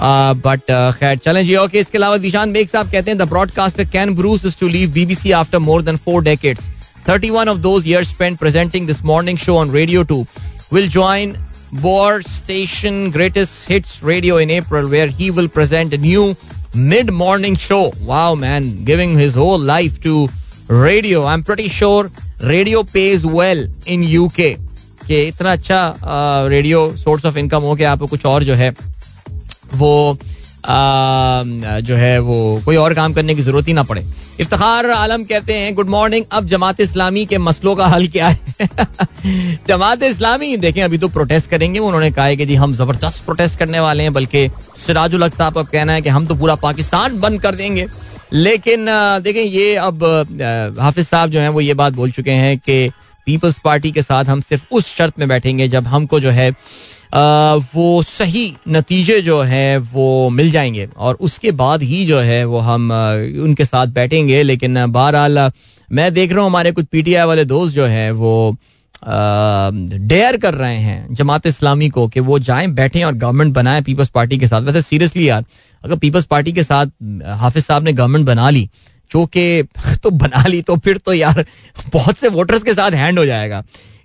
[0.00, 0.60] बट
[0.98, 4.58] खैर, चलें जी ओके इसके अलावा दिशान बेग साहब कहते हैं the broadcaster Ken Bruce
[4.60, 6.68] to leave BBC after more than four decades
[7.08, 10.16] 31 of those years spent presenting this morning show on Radio 2
[10.72, 11.30] will join
[11.71, 16.35] Board Station Greatest Hits Radio in April, where he will present a new
[16.75, 17.91] mid morning show.
[18.03, 20.29] Wow, man, giving his whole life to
[20.67, 21.25] radio.
[21.25, 24.57] I'm pretty sure radio pays well in UK.
[25.07, 25.95] कि इतना अच्छा
[26.49, 28.75] radio source of income हो कि आपको कुछ और जो है
[29.73, 30.15] वो आ,
[30.66, 34.04] जो है वो कोई और काम करने की ज़रूरत ही ना पड़े।
[34.40, 38.38] इफ्तार आलम कहते हैं, गुड मॉर्निंग, अब जमात इस्लामी के मसलों का हल क्या है?
[39.68, 43.58] जमात इस्लामी, देखें, अभी तो प्रोटेस्ट करेंगे, उन्होंने कहा है कि जी, हम ज़बरदस्त प्रोटेस्ट
[43.58, 44.48] करने वाले हैं, बल्कि
[44.86, 47.86] सिराजुल हक साहब का कहना है कि हम तो पूरा पाकिस्तान बंद कर देंगे।
[48.32, 48.86] लेकिन
[49.22, 52.90] देखें, ये अब हाफिज साहब जो हैं, वो ये बात बोल चुके हैं कि
[53.26, 56.50] पीपल्स पार्टी के साथ हम सिर्फ़ उस शर्त में बैठेंगे, जब हमको जो है
[57.12, 62.58] वो सही नतीजे जो है, वो मिल जाएँगे। और उसके बाद ही जो है, वो
[62.58, 62.90] हम
[63.42, 65.50] उनके साथ बैठेंगे। लेकिन बहरहाल
[65.88, 68.56] मैं देख रहा हूँ, हमारे कुछ पीटीआई वाले दोस्त जो है, वो
[69.04, 74.08] डेयर कर रहे हैं जमात इस्लामी को कि वो जाएँ, बैठें और गवर्नमेंट बनाएँ पीपल्स
[74.08, 75.44] पार्टी के साथ। वैसे सीरियसली यार,
[75.84, 76.86] अगर पीपल्स पार्टी के साथ,
[77.26, 78.68] हाफिज साहब ने गवर्नमेंट बना ली,
[79.10, 79.62] जो कि
[80.02, 81.44] तो बना ली तो फिर तो यार
[81.92, 83.62] बहुत से वोटर्स के साथ हैंड हो जाएगा।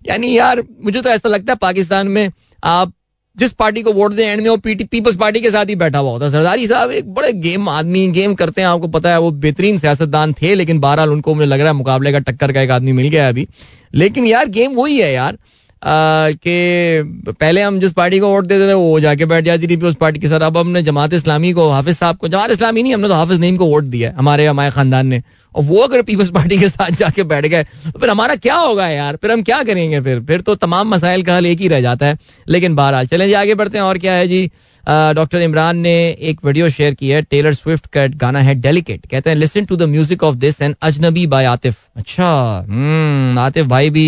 [0.10, 2.30] यानी यार, मुझे तो ऐसा लगता है, पाकिस्तान में
[2.64, 2.94] आप
[3.38, 6.12] जिस पार्टी को वोट दें एंड में वो पीपल्स पार्टी के साथ ही बैठा हुआ
[6.12, 9.78] होता सरदारी साहब, एक बड़े गेम आदमी गेम करते हैं। आपको पता है, वो बेहतरीन
[9.78, 12.92] सियासतदान थे, लेकिन बहरहाल उनको मुझे लग रहा है मुकाबले का टक्कर का एक आदमी
[12.92, 13.48] मिल गया अभी।
[13.94, 15.38] लेकिन यार गेम वही है यार
[15.84, 19.96] कि पहले हम जिस पार्टी को वोट देते थे, वो जाके बैठ जाती थी उस
[19.96, 23.08] पार्टी के साथ। अब हमने जमात इस्लामी को, हाफिज साहब को, जमात इस्लामी नहीं, हमने
[23.08, 25.22] तो हाफिज नईम को वोट दिया हमारे हमारे खानदान ने।
[25.56, 28.88] और वो अगर पीपल्स पार्टी के साथ जाके बैठ गए तो फिर हमारा क्या होगा
[28.90, 29.16] यार?
[29.16, 30.20] फिर हम क्या करेंगे फिर?
[30.22, 33.34] फिर तो तमाम मसाइल का हल एक ही रह जाता है। लेकिन बहरहाल, चलें जी,
[33.34, 34.46] आगे बढ़ते हैं। और क्या है जी?
[34.84, 39.30] डॉक्टर इमरान ने एक वीडियो शेयर की है। टेलर स्विफ्ट का गाना है डेलिकेट कहते
[39.30, 42.32] हैं listen to the music of this and Ajnabi by Atif अच्छा
[43.42, 44.08] आतिफ भाई भी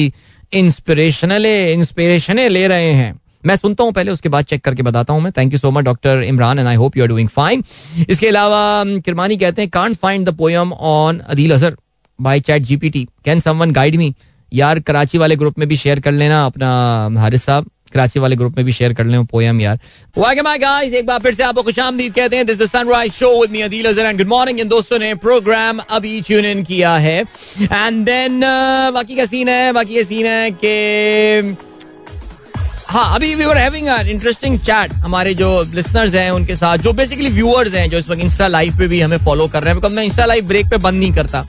[0.54, 3.14] इंस्पिरेशनल इंस्पिरेशन ले रहे हैं।
[3.46, 5.86] मैं सुनता हूँ, पहले उसके बाद चेक करके बताता हूँ मैं। Thank you so much
[5.86, 7.64] doctor Imran and I hope you are doing fine
[8.10, 11.76] इसके अलावा किरमानी कहते हैं can't find the poem on Adeel Azhar
[12.20, 14.14] by chat GPT can someone guide me
[14.52, 18.56] यार, कराची वाले ग्रुप में भी शेयर कर लेना, अपना हारिस साहब। कराची वाले ग्रुप
[18.58, 19.80] में भी शेयर कर पोयम यार.
[20.18, 23.86] गाइस एक बार फिर से आपको कहते हैं this is Sunrise show with me Adeel
[23.86, 28.40] Azhar and good morning इन दोस्तों ने प्रोग्राम अभी ट्यून इन किया है। एंड देन
[28.94, 31.56] बाकी का सीन है, बाकी ये सीन है कि
[32.96, 37.30] हाँ अभी we are having interesting chat हमारे जो लिसनर्स हैं, उनके साथ, जो बेसिकली
[37.30, 39.94] व्यूअर्स हैं, जो इस वक्त इंस्टा लाइव पे भी हमें फॉलो कर रहे हैं। बिकॉज़
[39.94, 41.46] मैं इंस्टा लाइव ब्रेक पे बंद नहीं करता।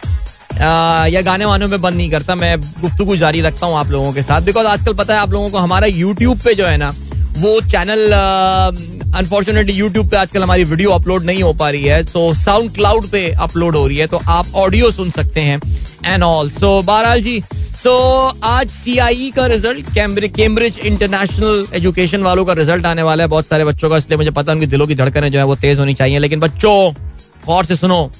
[1.09, 4.23] या गाने वानों में बंद नहीं करता। मैं गुफ्तु जारी रखता हूँ आप लोगों के
[4.23, 6.91] साथ। बिकॉज़ आजकल पता है आप लोगों को हमारा यूट्यूब पे जो है ना,
[7.39, 8.11] वो चैनल
[9.15, 13.07] अनफॉर्चुनेटली यूट्यूब पे आजकल हमारी वीडियो अपलोड नहीं हो पा रही है तो साउंड क्लाउड
[13.11, 15.61] पे अपलोड हो रही है तो आप ऑडियो सुन सकते हैं
[16.05, 17.43] एंड ऑल सो बहरहाल जी
[17.77, 17.91] सो
[18.31, 19.93] so, आज सी आई e का रिज़ल्ट
[20.35, 24.31] कैम्ब्रिज इंटरनेशनल एजुकेशन वालों का रिज़ल्ट आने वाला है बहुत सारे बच्चों का इसलिए मुझे
[24.31, 26.93] पता है उनकी दिलों की धड़कने जो है वो तेज होनी चाहिए लेकिन बच्चों
[27.47, 28.11] गौर से सुनो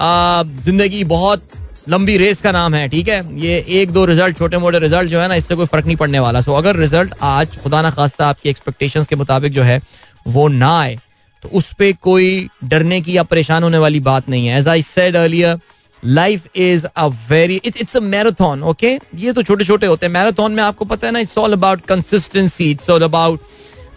[0.00, 1.42] ज़िंदगी बहुत
[1.88, 3.40] लंबी रेस का नाम है ठीक है?
[3.40, 6.18] ये एक दो रिज़ल्ट छोटे मोटे रिज़ल्ट जो है ना इससे कोई फ़र्क नहीं पड़ने
[6.18, 9.80] वाला। सो so, अगर रिज़ल्ट आज खुदा ना खास्ता आपकी एक्सपेक्टेशंस के मुताबिक जो है
[10.26, 10.96] वो ना आए।
[11.44, 14.82] तो उस पर कोई डरने की या परेशान होने वाली बात नहीं है। As I
[14.84, 15.58] said earlier
[16.02, 20.12] life is a very it it's a marathon okay ये तो छोटे छोटे होते हैं।
[20.12, 23.40] मैराथन में आपको पता है ना it's all about consistency it's all about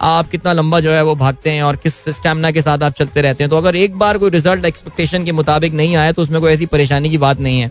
[0.02, 3.22] आप कितना लंबा जो है वो भागते हैं और किस स्टेमिना के साथ आप चलते
[3.22, 6.40] रहते हैं। तो अगर एक बार कोई रिज़ल्ट एक्सपेक्टेशन के मुताबिक नहीं आया तो उसमें
[6.40, 7.70] कोई ऐसी परेशानी की बात नहीं है।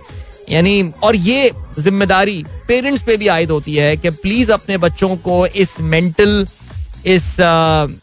[0.49, 5.45] यानी, और ये ज़िम्मेदारी पेरेंट्स पे भी आयद होती है कि प्लीज़ अपने बच्चों को
[5.47, 6.45] इस मेंटल
[7.05, 7.35] इस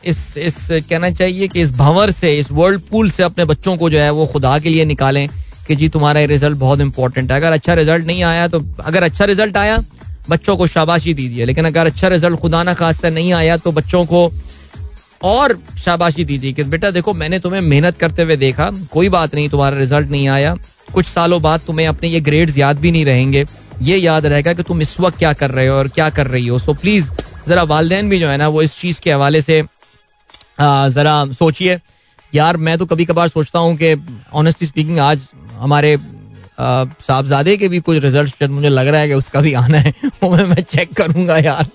[0.05, 0.57] इस इस
[0.89, 4.11] कहना चाहिए कि इस भंवर से, इस वर्ल्ड पूल से अपने बच्चों को जो है
[4.11, 5.29] वो खुदा के लिए निकालें
[5.69, 9.03] कि जी तुम्हारा ये रिज़ल्ट बहुत इंपॉर्टेंट है। अगर अच्छा रिज़ल्ट नहीं आया तो अगर
[9.03, 9.79] अच्छा रिज़ल्ट आया,
[10.31, 14.05] बच्चों को शाबाशी दीजिए। लेकिन अगर अच्छा रिज़ल्ट खुदा ना खास नहीं आया तो बच्चों
[14.07, 14.31] को
[15.25, 19.49] और शाबाशी दीजिए कि बेटा देखो, मैंने तुम्हें मेहनत करते हुए देखा, कोई बात नहीं,
[19.49, 20.55] तुम्हारा रिज़ल्ट नहीं आया।
[20.95, 23.45] कुछ सालों बाद तुम्हें अपने ये ग्रेड्स याद भी नहीं रहेंगे।
[23.83, 26.47] ये याद रहेगा कि तुम इस वक्त क्या कर रहे हो और क्या कर रही
[26.47, 27.11] हो। सो प्लीज़
[27.49, 29.63] जरा वालदेन भी जो है ना, वो इस चीज़ के हवाले से
[30.61, 31.79] जरा सोचिए।
[32.33, 33.95] यार, मैं तो कभी कभार सोचता हूँ कि
[34.35, 35.29] ऑनेस्टली स्पीकिंग आज
[35.59, 35.97] हमारे
[36.59, 40.31] साहबजादे के भी कुछ रिज़ल्ट मुझे लग रहा है कि उसका भी आना है, वो
[40.31, 41.67] मैं चेक करूँगा यार।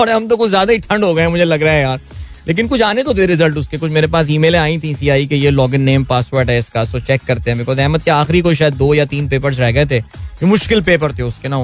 [0.00, 2.00] और हम तो कुछ ज़्यादा ही ठंड हो गए मुझे लग रहा है यार।
[2.48, 5.26] लेकिन कुछ आने तो दे रिज़ल्ट उसके, कुछ मेरे पास ईमेलें आई थी सी आई
[5.26, 8.40] के, ये लॉगिन नेम पासवर्ड है इसका सो चेक करते हैं। बिकॉज़ अहमद के आखिरी
[8.40, 11.56] को शायद दो या तीन पेपर्स रह गए थे मुश्किल पेपर थे उसके ना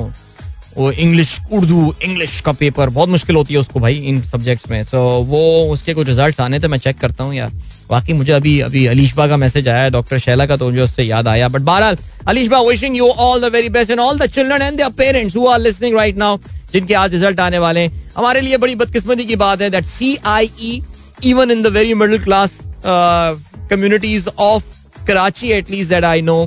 [0.76, 4.84] वो इंग्लिश उर्दू इंग्लिश का पेपर बहुत मुश्किल होती है उसको भाई इन सब्जेक्ट्स में।
[4.84, 5.40] तो वो
[5.72, 7.50] उसके कुछ रिज़ल्ट आने थे, मैं चेक करता हूँ यार।
[7.90, 11.28] बाकी मुझे अभी अभी अलीशबा का मैसेज आया डॉक्टर शैला का तो मुझे उससे याद
[11.28, 11.96] आया। बट बहरहाल
[12.28, 15.46] Alishba wishing you all the very best and all the children and their parents who
[15.48, 16.38] are listening right now
[16.72, 20.16] जिनके आज रिज़ल्ट आने वाले हैं। हमारे लिए बड़ी बदकिस्मती की बात है that C
[20.26, 20.82] I E
[21.24, 24.64] even in the very middle class communities of
[25.06, 26.38] Karachi at least that I know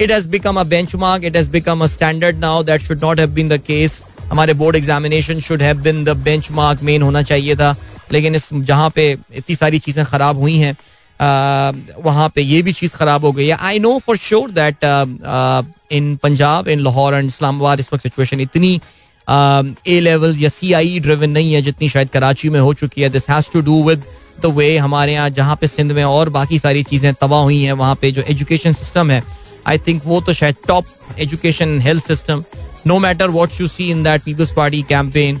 [0.00, 3.30] it has become a benchmark it has become a standard now that should not have
[3.30, 7.74] been the case हमारे board examination should have been the benchmark main होना चाहिए था।
[8.12, 10.76] लेकिन इस, जहाँ पे इतनी सारी चीज़ें ख़राब हुई हैं
[12.02, 14.84] वहाँ पे ये भी चीज़ ख़राब हो गई है। I know for sure that
[15.92, 18.80] in Punjab in Lahore and Islamabad इस वक्त सिचुएशन इतनी
[19.26, 23.08] ए लेवल या सी आई ड्रिवन नहीं है जितनी शायद कराची में हो चुकी है।
[23.10, 24.04] This has to do with
[24.42, 27.72] the way हमारे यहाँ, जहाँ पे सिंध में और बाकी सारी चीज़ें तबाह हुई हैं,
[27.74, 29.22] वहाँ पे जो एजुकेशन सिस्टम है
[29.68, 30.84] आई थिंक वो तो शायद top
[31.18, 32.44] education health system
[32.86, 35.40] no matter what you see in that People's Party campaign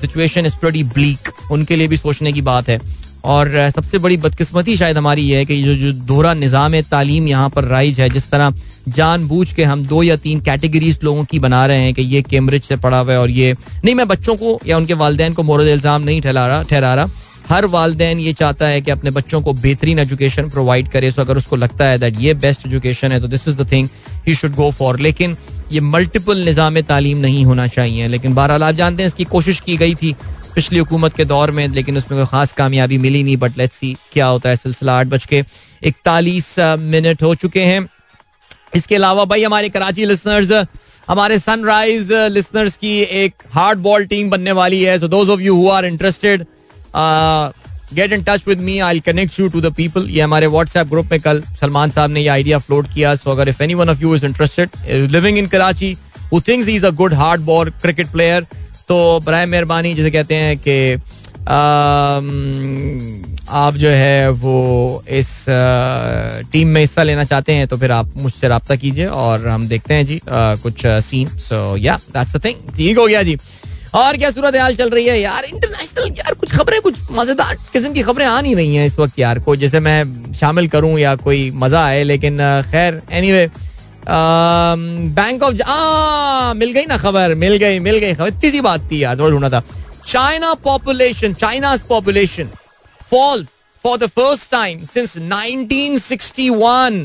[0.00, 2.80] situation is pretty bleak उनके लिए भी सोचने की बात है।
[3.26, 7.48] और सबसे बड़ी बदकिस्मती शायद हमारी ये है कि जो जो दोहरा निज़ाम तालीम यहाँ
[7.50, 8.52] पर राइज है, जिस तरह
[8.88, 12.62] जानबूझ के हम दो या तीन कैटेगरीज लोगों की बना रहे हैं कि ये कैम्ब्रिज
[12.64, 13.52] से पढ़ा हुआ है और ये,
[13.84, 17.08] नहीं, मैं बच्चों को या उनके वालदेन को मोरद इल्ज़ाम नहीं ठहरा रहा ठहरा रहा।
[17.48, 21.36] हर वालदेन ये चाहता है कि अपने बच्चों को बेहतरीन एजुकेशन प्रोवाइड करे, सो अगर
[21.36, 23.88] उसको लगता है दैट ये बेस्ट एजुकेशन है तो this is the thing
[24.26, 25.36] he should go for लेकिन
[25.72, 29.76] ये मल्टीपल निज़ाम तालीम नहीं होना चाहिए। लेकिन बहरहाल आप जानते हैं, इसकी कोशिश की
[29.76, 30.14] गई थी
[30.54, 33.96] पिछली हुकूमत के दौर में, लेकिन उसमें कोई खास कामयाबी मिली नहीं बट लेट्स सी
[34.12, 35.42] क्या होता है सिलसिला। आठ बज के
[35.82, 37.86] इकतालीस मिनट हो चुके हैं।
[38.74, 40.52] इसके अलावा भाई, हमारे कराची लिसनर्स
[41.08, 45.68] हमारे सनराइज लिसनर्स की एक हार्ड बॉल टीम बनने वाली है। So of you who
[45.70, 46.44] are interested
[47.94, 51.10] get in touch with me I connect you to the people ये हमारे व्हाट्सएप ग्रुप
[51.12, 53.14] में कल सलमान साहब ने ये आइडिया फ्लोट किया.
[53.14, 54.70] सो अगर if any one of you is interested
[55.10, 55.96] living in Karachi
[56.32, 58.46] who thinks is a good hard ball cricket player
[58.88, 60.94] तो बर मेहरबानी, जैसे कहते हैं कि
[63.48, 65.28] आप जो है वो इस
[66.52, 69.94] टीम में हिस्सा लेना चाहते हैं तो फिर आप मुझसे रब्ता कीजिए और हम देखते
[69.94, 73.36] हैं जी कुछ सीन सो या दैट्स द थिंग ठीक हो गया जी.
[73.96, 75.18] और क्या सूरत हाल चल रही है?
[75.20, 78.98] यार इंटरनेशनल यार, कुछ खबरें, कुछ मज़ेदार किस्म की खबरें आ नहीं रही हैं इस
[78.98, 82.38] वक्त यार, कोई जैसे मैं शामिल करूँ या कोई मज़ा आए, लेकिन
[82.70, 83.48] खैर एनीवे
[84.08, 85.54] बैंक ऑफ़
[86.56, 89.30] मिल गई ना खबर, मिल गई मिल गई खबर। इतनी सी बात थी यार, थोड़ा
[89.30, 89.62] ढूंढा था।
[90.06, 92.50] China population China population
[93.10, 93.46] falls
[93.84, 97.00] for the first time since 1961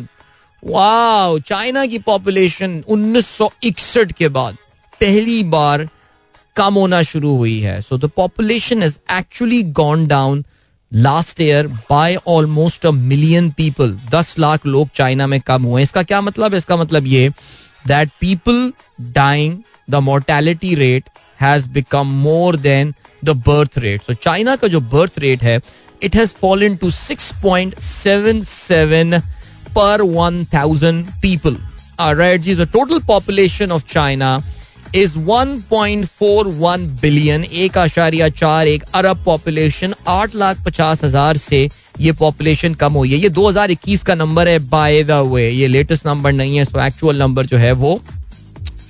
[0.63, 4.55] वाह चाइना की पॉपुलेशन 1961 के बाद
[5.01, 5.87] पहली बार
[6.55, 10.43] कम होना शुरू हुई है। So the population is actually gone down
[10.91, 16.03] last year by almost a million people दस लाख लोग चाइना में कम हुए इसका
[16.03, 17.29] क्या मतलब इसका मतलब ये
[17.87, 18.71] that people
[19.13, 19.57] dying
[19.89, 21.09] the mortality rate
[21.41, 22.93] has become more than
[23.25, 25.59] the birth rate so China का जो बर्थ रेट है
[26.03, 29.19] it has fallen to six point seven seven
[29.75, 31.57] पर one thousand people
[31.99, 34.37] right ji total population of China
[34.95, 41.69] is 1.41 billion एक आशारिया चार एक अरब population आठ लाख पचास हज़ार से
[41.99, 46.07] ये पॉपुलेशन कम हुई है। ये 2021 का नंबर है बाय द वे ये लेटेस्ट
[46.07, 47.99] नंबर नहीं है सो एक्चुअल नंबर जो है वो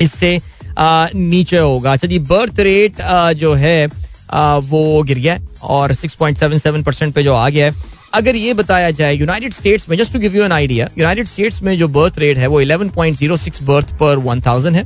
[0.02, 0.40] इससे
[0.80, 3.02] नीचे होगा। अच्छा जी बर्थ रेट
[3.38, 3.90] जो है
[4.32, 7.74] आ, वो गिर गया और 6.77 परसेंट पे जो आ गया है।
[8.14, 11.62] अगर ये बताया जाए यूनाइटेड स्टेट्स में just to give you an idea United States
[11.64, 14.86] में जो बर्थ रेट है वो 11.06 बर्थ पर 1000 है।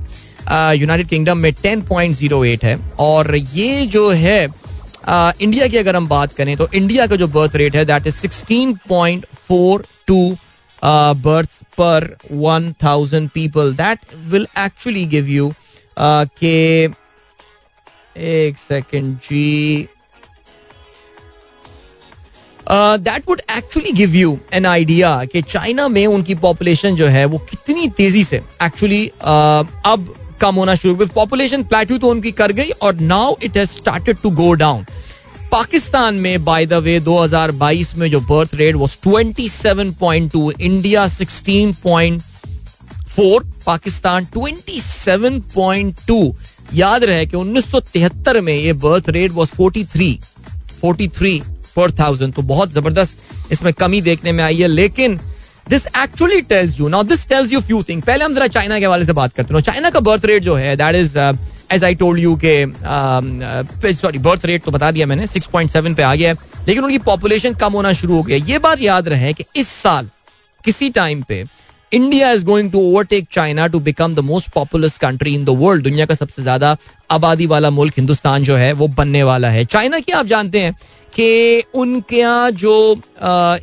[0.52, 4.48] यूनाइटेड किंगडम में 10.08 है। और ये जो है
[5.41, 8.28] इंडिया की अगर हम बात करें तो इंडिया का जो बर्थ रेट है दैट इज़
[8.28, 10.38] 16.42
[11.24, 14.00] बर्थ पर 1000 people that
[14.32, 15.52] will actually give you
[16.00, 16.84] के
[18.18, 19.88] एक second ji.
[22.68, 27.38] That would actually give you an idea कि चाइना में उनकी पॉपुलेशन जो है वो
[27.50, 32.52] कितनी तेज़ी से एक्चुअली uh, अब कम होना शुरू हुई पॉपुलेशन प्लेट्यू तो उनकी कर
[32.52, 34.86] गई और now it has started to go down
[35.52, 44.28] Pakistan में बाय द वे 2022 में जो बर्थ रेट वो 27.2 इंडिया 16.4 पाकिस्तान
[44.38, 46.34] 27.2
[46.74, 50.18] याद रहे कि 1973 में ये बर्थ रेट वाज 43
[50.84, 51.42] 43
[51.76, 53.18] पर थाउज़ेंड तो बहुत ज़बरदस्त
[53.52, 55.20] इसमें कमी देखने में आई है। लेकिन
[55.70, 58.86] this actually tells you now this tells you few thing पहले हम जरा चाइना के
[58.86, 61.18] हवाले से बात करते हैं। चाइना का बर्थ रेट जो है that is
[61.74, 66.13] as I told you के सॉरी बर्थ रेट तो बता दिया मैंने 6.7 पे आ
[66.16, 66.38] गया है,
[66.68, 70.09] लेकिन उनकी पॉपुलेशन कम होना शुरू हो गया ये बात याद रहे कि इस साल,
[70.63, 71.43] किसी टाइम पे
[71.92, 75.84] India is going to overtake China to become the most populous country in the world
[75.84, 76.76] दुनिया का सबसे ज़्यादा
[77.12, 80.74] आबादी वाला मुल्क हिंदुस्तान जो है, वो बनने वाला है। चाइना की आप जानते हैं
[81.14, 82.74] कि उनके यहाँ जो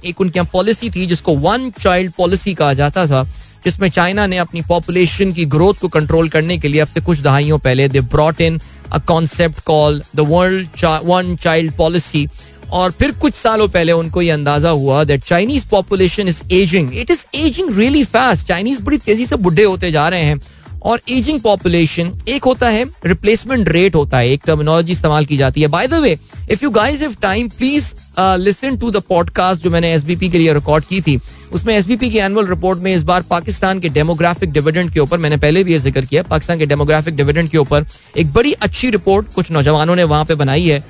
[0.06, 3.24] एक उनके यहाँ पॉलिसी थी जिसको वन चाइल्ड पॉलिसी कहा जाता था,
[3.64, 7.20] जिसमें चाइना ने अपनी पॉपुलेशन की ग्रोथ को कंट्रोल करने के लिए अब से कुछ
[7.20, 8.60] दहाइयों पहले they brought in
[8.92, 12.26] a concept call the world one child policy
[12.72, 17.10] और फिर कुछ सालों पहले उनको ये अंदाज़ा हुआ that Chinese population is aging it
[17.10, 20.40] is aging really fast Chinese बड़ी तेज़ी से बुढ़े होते जा रहे हैं।
[20.82, 25.60] और एजिंग पॉपुलेशन एक होता है रिप्लेसमेंट रेट होता है, एक टर्मिनोलॉजी इस्तेमाल की जाती
[25.60, 26.16] है। By the way
[26.50, 30.52] if you guys have time please listen to the podcast जो मैंने एसबीपी के लिए
[30.54, 31.18] रिकॉर्ड की थी।
[31.52, 35.36] उसमें एस की एनुअल रिपोर्ट में इस बार पाकिस्तान के डेमोग्राफिक डिविडेंड के ऊपर मैंने
[35.36, 39.32] पहले भी ये ज़िक्र किया पाकिस्तान के डेमोग्राफिक डिविडेंड के ऊपर एक बड़ी अच्छी रिपोर्ट
[39.34, 40.82] कुछ नौजवानों ने वहाँ पे बनाई है।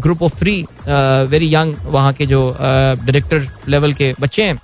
[0.00, 0.60] Group of three
[1.30, 4.58] very young वहाँ के जो डायरेक्टर लेवल के बच्चे हैं।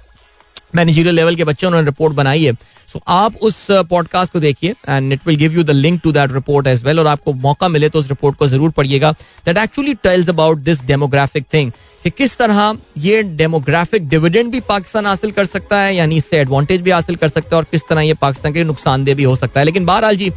[0.74, 2.52] मैनेजरियल लेवल के बच्चे उन्होंने रिपोर्ट बनाई है।
[2.88, 6.32] सो आप उस पॉडकास्ट को देखिए and it will give you the link to that
[6.32, 9.12] report as well और आपको मौका मिले तो उस रिपोर्ट को ज़रूर पढ़िएगा।
[9.46, 11.72] That actually tells about this demographic thing
[12.04, 16.80] कि किस तरह ये डेमोग्राफिक डिविडेंड भी पाकिस्तान हासिल कर सकता है, यानी इससे एडवांटेज
[16.80, 19.34] भी हासिल कर सकता है, और किस तरह ये पाकिस्तान के लिए नुकसानदेह भी हो
[19.36, 20.30] सकता है। लेकिन बहरहाल जी,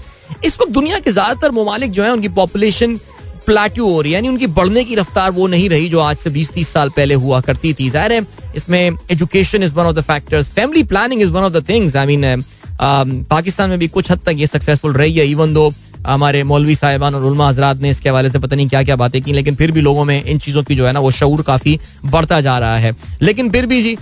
[0.46, 3.00] इस वक्त दुनिया के ज़्यादातर ममालिक जो है, उनकी पॉपुलेशन
[3.46, 6.30] प्लाट्यू हो रही है, यानी उनकी बढ़ने की रफ्तार वो नहीं रही जो आज से
[6.30, 8.26] बीस तीस साल पहले हुआ करती थी। ज़ाहिर है,
[8.56, 12.06] इसमें education is one of the factors family planning is one of the things I
[12.08, 12.44] mean
[12.82, 15.72] Pakistan में भी कुछ हद तक ये सक्सेसफुल रही है इवन दो
[16.08, 19.22] हमारे मौलवी साहिबान और उलमा हजरात ने इसके हवाले से पता नहीं क्या क्या बातें
[19.22, 21.80] की, लेकिन फिर भी लोगों में इन चीज़ों की जो है ना, वो शूर काफ़ी
[22.06, 23.98] बढ़ता जा रहा है। लेकिन फिर भी जी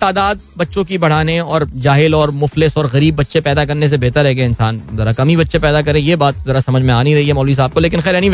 [0.00, 4.26] तादाद बच्चों की बढ़ाने और जाहिल और मुफलिस और गरीब बच्चे पैदा करने से बेहतर
[4.26, 7.02] है कि इंसान ज़रा कम ही बच्चे पैदा करे, ये बात ज़रा समझ में आ
[7.02, 8.28] नहीं रही है मौलवी साहब को, लेकिन खैर एनी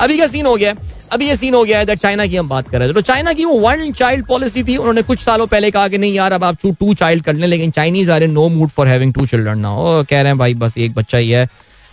[0.00, 0.74] अभी का सीन हो गया,
[1.12, 3.32] अभी ये सीन हो गया है चाइना की हम बात कर रहे थे तो चाइना
[3.32, 6.44] की वो वन चाइल्ड पॉलिसी थी, उन्होंने कुछ सालों पहले कहा कि नहीं यार, अब
[6.44, 9.74] आप टू चाइल्ड कर लें, लेकिन Chinese are no mood for having two children ना
[10.02, 11.48] कह रहे हैं, भाई बस एक बच्चा ही है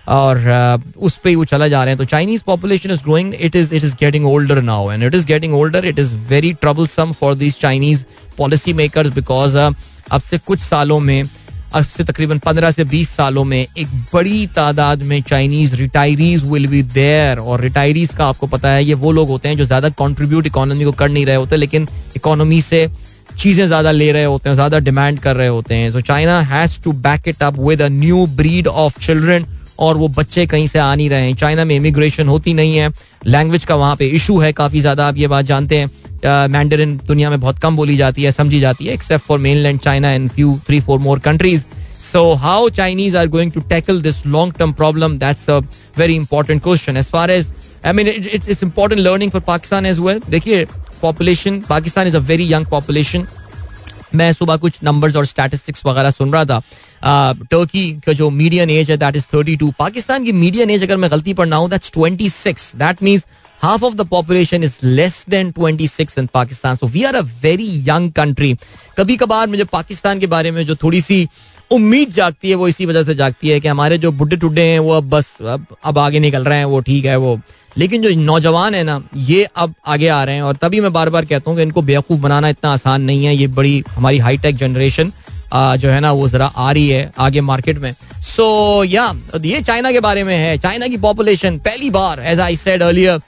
[0.08, 3.74] और उस पर वो चला जा रहे हैं। तो Chinese population is growing it is
[3.76, 6.54] it is getting older now and it is getting older it is very
[6.88, 8.06] troublesome for this Chinese
[8.38, 11.24] policy makers because अब से कुछ सालों में,
[11.74, 16.68] अब से तकरीबन पंद्रह से बीस सालों में एक बड़ी तादाद में Chinese retirees will
[16.68, 19.90] be there और रिटायरीज का आपको पता है, ये वो लोग होते हैं जो ज़्यादा
[20.00, 22.88] कंट्रीब्यूट इकोनॉमी को कर नहीं रहे होते, लेकिन इकोनॉमी से
[23.40, 26.80] चीज़ें ज़्यादा ले रहे होते हैं, ज़्यादा डिमांड कर रहे होते हैं। So China has
[26.84, 29.46] to back it up with a new breed of children
[29.82, 32.90] और वो बच्चे कहीं से आ नहीं रहे हैं। चाइना में इमिग्रेशन होती नहीं है।
[33.26, 37.30] लैंग्वेज का वहाँ पे इशू है काफ़ी ज़्यादा। आप ये बात जानते हैं मैंडरिन दुनिया
[37.30, 40.60] में बहुत कम बोली जाती है, समझी जाती है except for mainland China and few
[40.68, 41.64] three four more countries
[42.02, 45.58] so how Chinese are going to tackle this long term problem that's a
[45.98, 47.52] very important question as far as
[47.86, 50.66] I mean it's it's important learning for Pakistan as well देखिए
[51.02, 53.26] population Pakistan is a very young population
[54.16, 56.62] मैं सुबह कुछ numbers और statistics वगैरह सुन रहा था
[57.52, 60.98] Turkey का जो मीडियन एज है that is thirty two Pakistan की मीडियन एज अगर
[60.98, 63.26] मैं गलती पर ना हूँ that's twenty six that means
[63.62, 66.78] half of the population is less than 26 in Pakistan.
[66.78, 68.56] So, we are a very young country.
[68.98, 71.28] कभी कभार मुझे पाकिस्तान के बारे में जो थोड़ी सी
[71.72, 74.80] उम्मीद जागती है, वो इसी वजह से जागती है कि हमारे जो बुढ़े टुड्डे हैं,
[74.80, 77.40] वो अब बस, अब अब आगे निकल रहे हैं, वो ठीक है, वो
[77.78, 81.10] लेकिन जो नौजवान है ना ये अब आगे आ रहे हैं और तभी मैं बार
[81.10, 84.56] बार कहता हूँ कि इनको बेवकूफ़ बनाना इतना आसान नहीं है। ये बड़ी हमारी हाईटेक
[84.56, 85.12] जनरेशन
[85.54, 89.46] जो है ना वो जरा आ रही है आगे मार्केट में। सो so, या yeah,
[89.46, 93.20] ये चाइना के बारे में है। चाइना की पॉपुलेशन पहली बार as I said earlier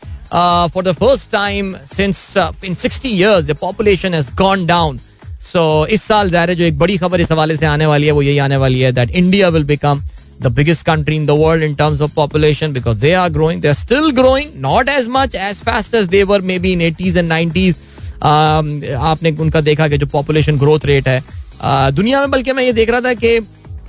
[0.74, 2.34] for the first time since
[2.66, 5.00] in sixty years the population has gone down
[5.44, 8.22] so इस साल ज़ाहिर जो एक बड़ी खबर इस हवाले से आने वाली है वो
[8.22, 10.02] यही आने वाली है that India will become
[10.40, 13.60] the biggest country in the world in terms of population because they are growing.
[13.60, 17.30] They're still growing, not as much as fast as they were maybe in 80s and
[17.30, 17.76] 90s.
[18.24, 18.82] Um,
[19.12, 22.74] आपने उनका देखा कि जो population growth rate है uh, दुनिया में बल्कि मैं ये
[22.74, 23.38] देख रहा था कि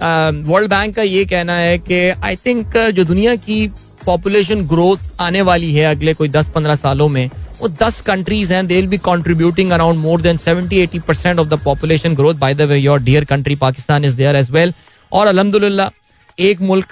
[0.00, 3.66] वर्ल्ड uh, बैंक का ये कहना है कि आई थिंक uh, जो दुनिया की
[4.06, 7.28] पॉपुलेशन ग्रोथ आने वाली है अगले कोई 10-15 सालों में
[7.60, 11.48] वो 10 कंट्रीज़ हैं they will be contributing around more than 70 80 percent of
[11.48, 14.74] the population growth by the way your dear country Pakistan is there as well
[15.12, 15.90] और अलहमदुल्ला
[16.38, 16.86] एक मुल्क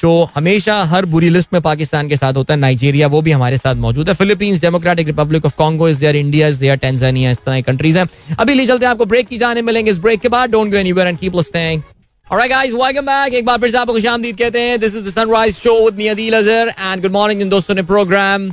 [0.00, 3.56] जो हमेशा हर बुरी लिस्ट में पाकिस्तान के साथ होता है, नाइजीरिया, वो भी हमारे
[3.56, 7.38] साथ मौजूद है। Philippines, Democratic Republic of Congo is there India is there Tanzania इस
[7.38, 10.28] तरह कंट्रीज़ हैं। अभी ले चलते हैं आपको ब्रेक की जाने, मिलेंगे इस ब्रेक के
[10.28, 11.82] बाद। Don't go anywhere and keep listening
[12.32, 13.34] Alright.
[13.34, 14.74] एक बार फिर से आपको खुशामदीद कहते हैं.
[17.30, 18.50] इन दोस्तों ने प्रोग्राम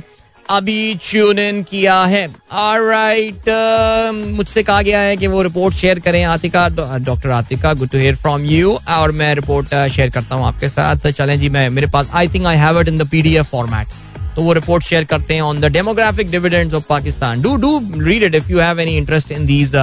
[0.50, 5.98] अभी ट्यून इन किया है। राइट uh, मुझसे कहा गया है कि वो रिपोर्ट शेयर
[6.00, 10.34] करें। Atika doctor Atika good to hear from you और मैं रिपोर्ट शेयर uh, करता
[10.34, 13.08] हूँ आपके साथ। चलें जी मैं मेरे पास I think I have it in the
[13.10, 13.98] PDF format
[14.36, 18.22] तो वो रिपोर्ट शेयर करते हैं on the demographic dividends of Pakistan do do read
[18.22, 19.74] it if you have any interest in these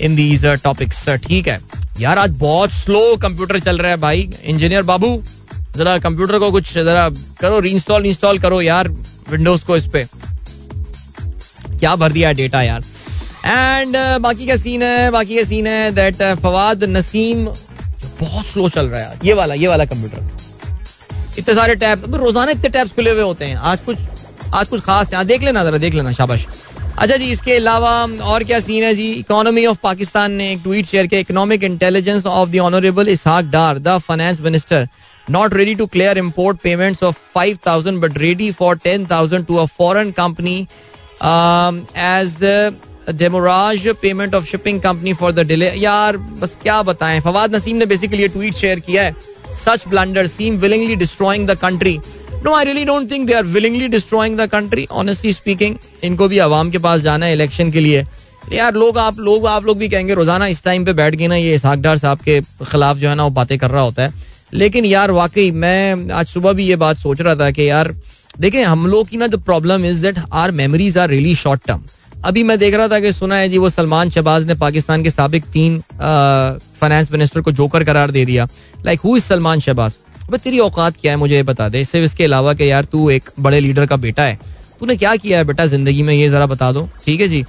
[0.00, 1.60] in these topics ठीक है।
[2.00, 5.22] यार आज बहुत slow computer चल रहा है भाई। इंजीनियर बाबू
[5.76, 7.08] जरा कंप्यूटर को कुछ जरा
[7.40, 8.88] करो रीइंस्टॉल इंस्टॉल करो यार
[9.30, 10.04] विंडोज़ को इस पे।
[11.78, 12.82] क्या भर दिया डेटा यार।
[13.46, 17.44] एंड uh, बाकी का सीन है बाकी का सीन है दैट uh, फवाद नसीम
[18.20, 22.50] बहुत स्लो चल रहा है ये वाला ये वाला कंप्यूटर इतने सारे टैब तो रोज़ाना
[22.50, 23.96] इतने टैब्स खुले हुए होते हैं। आज कुछ
[24.54, 26.46] आज कुछ खास है। देख लेना जरा देख लेना शाबाश।
[26.98, 27.92] अच्छा जी इसके अलावा
[28.24, 29.10] और क्या सीन है जी?
[29.12, 33.78] इकोनॉमी ऑफ़ पाकिस्तान ने एक ट्वीट शेयर किया economic intelligence of the honourable Ishaq Dar
[33.78, 34.88] the finance minister
[35.28, 40.12] not ready to clear import payments of 5000 but ready for 10000 to a foreign
[40.12, 40.68] company.
[41.20, 42.72] Um, as uh,
[43.12, 47.86] demurrage payment of shipping company for the delay यार बस क्या बताएँ फवाद नसीम ने
[47.86, 49.14] basically tweet share किया है
[49.54, 51.98] such blunder seem willingly destroying the country
[52.44, 56.38] no I really don't think they are willingly destroying the country honestly speaking इनको भी
[56.38, 58.04] आवाम के पास जाना है इलेक्शन के लिए।
[58.52, 61.36] यार लोग आप लोग आप लोग भी कहेंगे रोज़ाना इस टाइम पे बैठ के ना
[61.36, 64.12] ये इसहाकडार साहब के खिलाफ जो है ना वो बातें कर रहा होता है।
[64.52, 67.94] लेकिन यार, वाकई मैं आज सुबह भी ये बात सोच रहा था कि यार,
[68.40, 71.82] देखें, हम लोग की ना जो problem is that our memories are really short term
[72.24, 75.10] अभी मैं देख रहा था कि सुना है जी, वो सलमान शहबाज ने पाकिस्तान के
[75.10, 75.78] सबक तीन
[76.80, 78.48] फाइनेंस मिनिस्टर को जोकर करार दे दिया।
[78.86, 79.94] Like who is Salman Shahbaz?
[80.24, 83.30] अब, तेरी औकात क्या है, मुझे बता दे। सिर्फ़ इसके अलावा कि यार, तू एक
[83.40, 84.38] बड़े लीडर का बेटा है।
[84.80, 87.44] तूने क्या किया है बेटा, ज़िंदगी में ये जरा बता दो। ठीक है जी?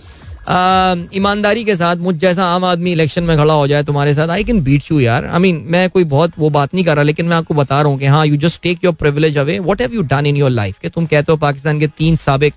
[0.47, 4.43] ईमानदारी के साथ मुझ जैसा आम आदमी इलेक्शन में खड़ा हो जाए तुम्हारे साथ आई
[4.43, 7.25] कैन बीट यू यार। आई मीन मैं कोई बहुत वो बात नहीं कर रहा, लेकिन
[7.25, 9.93] मैं आपको बता रहा हूँ कि हाँ you just take your privilege away what have
[9.93, 12.53] you done in your life के तुम कहते हो पाकिस्तान के तीन सबक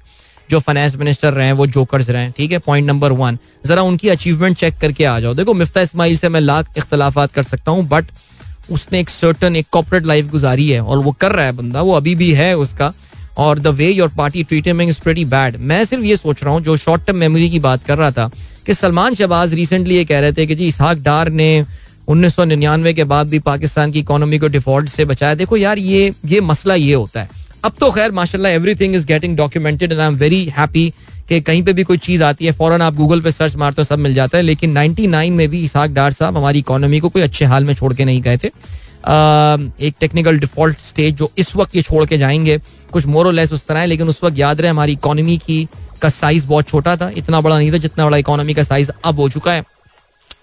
[0.51, 2.59] जो फाइनेंस मिनिस्टर रहे हैं, वो जोकर्स रहे हैं, ठीक है?
[2.59, 6.41] पॉइंट नंबर वन जरा उनकी अचीवमेंट चेक करके आ जाओ। देखो, मिफ्ता इसमाइल से मैं
[6.41, 8.05] लाख इख्तलाफात कर सकता हूँ बट
[8.71, 11.93] उसने एक सर्टन एक कॉपरेट लाइफ गुजारी है और वो कर रहा है बंदा, वो
[11.95, 12.93] अभी भी है उसका।
[13.39, 16.61] और the way your party treat is pretty bad मैं सिर्फ़ ये सोच रहा हूँ,
[16.63, 18.31] जो शॉर्ट टर्म मेमोरी की बात कर रहा था,
[18.67, 21.65] कि सलमान शहबाज रिसेंटली ये कह रहे थे कि जी इसहाक डार ने
[22.09, 25.79] उन्नीस सौ निन्यानवे के बाद भी पाकिस्तान की इकोनॉमी को डिफ़ॉल्ट से बचाया। देखो यार,
[25.79, 27.29] ये ये मसला ये होता है।
[27.65, 30.89] अब तो खैर, माशाल्लाह everything is getting documented and I am very happy
[31.29, 33.85] कि कहीं पे भी कोई चीज़ आती है। फ़ौरन आप गूगल पे सर्च मारते हो
[33.85, 37.23] सब मिल जाता है, लेकिन 99 में भी इसहाक डार साहब हमारी इकोनॉमी को कोई
[37.23, 38.49] अच्छे हाल में छोड़ के नहीं गए थे।
[39.87, 42.59] एक टेक्निकल डिफ़ॉल्ट स्टेज जो इस वक्त ये छोड़ के जाएँगे
[42.91, 45.67] कुछ मोर लेस उस तरह है लेकिन उस वक्त याद रहे हमारी इकोनॉमी की
[46.03, 49.21] का साइज़ बहुत छोटा था इतना बड़ा नहीं था जितना बड़ा इकोनॉमी का साइज़ अब
[49.21, 49.63] हो चुका है।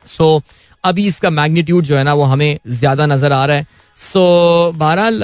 [0.08, 0.44] सो so,
[0.84, 3.68] अभी इसका मैग्नीट्यूड जो है ना वो हमें ज़्यादा नज़र आ रहा है।
[3.98, 4.20] सो
[4.70, 5.24] so, बहरहाल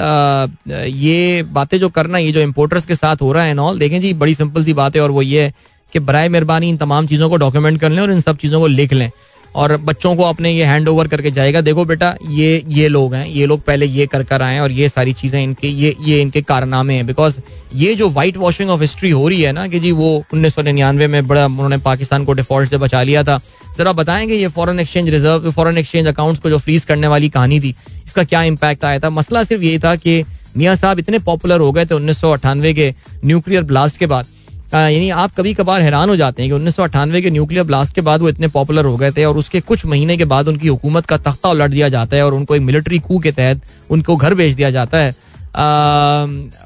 [0.88, 4.12] ये बातें जो करना ये जो इम्पोर्टर्स के साथ हो रहा है ऑल देखें जी
[4.14, 5.52] बड़ी सिंपल सी बात है और वो ये है
[5.92, 8.66] कि बर मेहरबानी इन तमाम चीज़ों को डॉक्यूमेंट कर लें और इन सब चीज़ों को
[8.66, 9.10] लिख लें।
[9.54, 13.26] और बच्चों को अपने ये हैंड ओवर करके जाएगा। देखो बेटा, ये ये लोग हैं,
[13.26, 16.20] ये लोग पहले ये कर कर आए हैं और ये सारी चीज़ें इनके, ये ये
[16.22, 17.40] इनके कारनामे हैं। बिकॉज़
[17.74, 20.62] ये जो वाइट वॉशिंग ऑफ़ हिस्ट्री हो रही है ना कि जी वो उन्नीस सौ
[20.62, 23.40] निन्यानवे में बड़ा, उन्होंने पाकिस्तान को डिफ़ॉल्ट से बचा लिया था।
[23.78, 27.60] जरा बताएँगे ये foreign exchange reserve foreign exchange accounts को जो फ्रीज करने वाली कहानी
[27.60, 27.74] थी,
[28.06, 29.10] इसका क्या इम्पैक्ट आया था?
[29.10, 30.24] मसला सिर्फ़ यही था कि
[30.56, 32.92] मियाँ साहब इतने पॉपुलर हो गए थे उन्नीस सौ अठानवे के
[33.24, 34.26] न्यूक्लियर ब्लास्ट के बाद
[34.74, 37.94] यानी आप कभी कभार हैरान हो जाते हैं कि उन्नीस सौ अठानवे के न्यूक्लियर ब्लास्ट
[37.94, 40.68] के बाद वो इतने पॉपुलर हो गए थे और उसके कुछ महीने के बाद उनकी
[40.68, 43.60] हुकूमत का तख्ता उलट दिया जाता है और उनको एक मिलिट्री कू के तहत
[43.90, 45.14] उनको घर भेज दिया जाता है।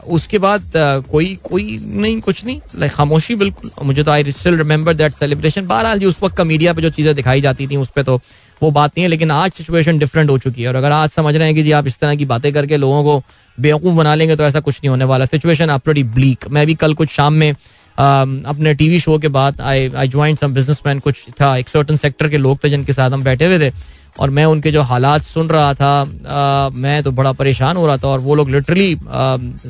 [0.08, 0.72] उसके बाद
[1.10, 5.66] कोई कोई नहीं, कुछ नहीं। लाइक खामोशी बिल्कुल। मुझे तो I still remember that celebration
[5.66, 8.20] बहरहाल जी, उस वक्त का मीडिया पे जो चीज़ें दिखाई जाती थी, उस पर तो
[8.62, 11.34] वो बात नहीं है, लेकिन आज सिचुएशन डिफरेंट हो चुकी है। और अगर आज समझ
[11.36, 13.22] रहे हैं कि जी, आप इस तरह की बातें करके लोगों को
[13.58, 16.94] बेवकूफ़ बना लेंगे तो ऐसा कुछ नहीं होने वाला। सिचुएशन आप ब्लीक मैं भी कल
[16.94, 17.54] कुछ शाम में
[17.98, 22.28] अपने टीवी शो के बाद आई आई ज्वाइन सम बिजनेसमैन कुछ था एक सर्टन सेक्टर
[22.28, 23.72] के लोग थे जिनके साथ हम बैठे हुए थे।
[24.18, 27.96] और मैं उनके जो हालात सुन रहा था आ, मैं तो बड़ा परेशान हो रहा
[27.96, 28.96] था। और वो लोग लिटरली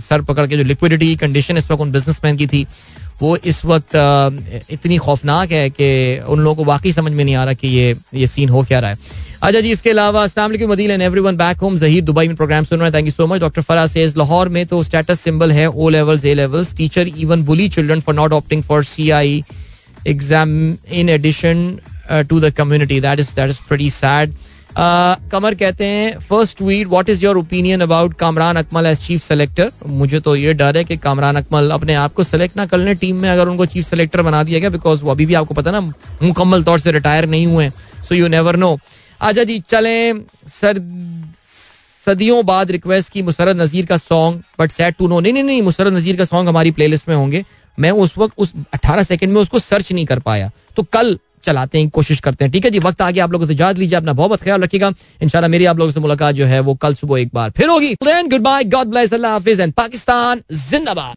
[0.01, 2.67] सर पकड़ के जो लिक्विडिटी की कंडीशन इस वक्त उन बिजनेसमैन की थी
[3.23, 4.31] वो इस वक्त आ,
[4.71, 7.97] इतनी खौफनाक है कि उन लोगों को वाकई समझ में नहीं आ रहा कि ये
[8.15, 8.99] ये सीन हो क्या रहा है।
[9.43, 12.79] अच्छा जी, इसके अलावा वालेकुम मदील and everyone back home Zaheer Dubai में प्रोग्राम सुन
[12.79, 15.67] रहे हैं। Thank you so much doctor Farah says Lahore में तो स्टेटस सिंबल है
[15.67, 19.43] O levels A levels teacher even bully children for not opting for CI
[20.07, 20.51] exam
[20.93, 21.79] in addition
[22.29, 24.35] to the community that is that is pretty sad
[24.79, 29.71] Qamar कहते हैं first tweet what is your opinion about Kamran Akmal as chief selector
[29.89, 32.97] मुझे तो ये डर है कि कामरान अकमल अपने आप को सेलेक्ट ना कर लें
[32.97, 35.71] टीम में, अगर उनको चीफ सेलेक्टर बना दिया गया बिकॉज़ वो अभी भी आपको पता
[35.71, 37.71] ना, मुकम्मल तौर से रिटायर नहीं हुए
[38.09, 38.77] सो यू नेवर नो
[39.21, 40.81] अच्छा जी चलें। सर,
[42.05, 45.63] सदियों बाद रिक्वेस्ट की मुसरत नज़ीर का song but set to no नहीं नहीं नहीं,
[45.63, 47.45] मुसरत नज़ीर का सॉन्ग हमारी प्लेलिस्ट में होंगे।
[47.79, 51.79] मैं उस वक्त, उस 18 सेकंड में उसको सर्च नहीं कर पाया। तो कल चलाते
[51.79, 54.13] हैं, कोशिश करते हैं। ठीक है जी, वक्त आगे आप लोगों से इजाज़त लीजिए, अपना
[54.13, 54.93] बहुत ख्याल रखिएगा।
[55.23, 57.95] इंशाल्लाह मेरी आप लोगों से मुलाकात जो है वो कल सुबह एक बार फिर होगी।
[58.03, 61.15] गुड बाय गॉड ब्लेस अल्लाह हाफिज एंड पाकिस्तान जिंदाबाद।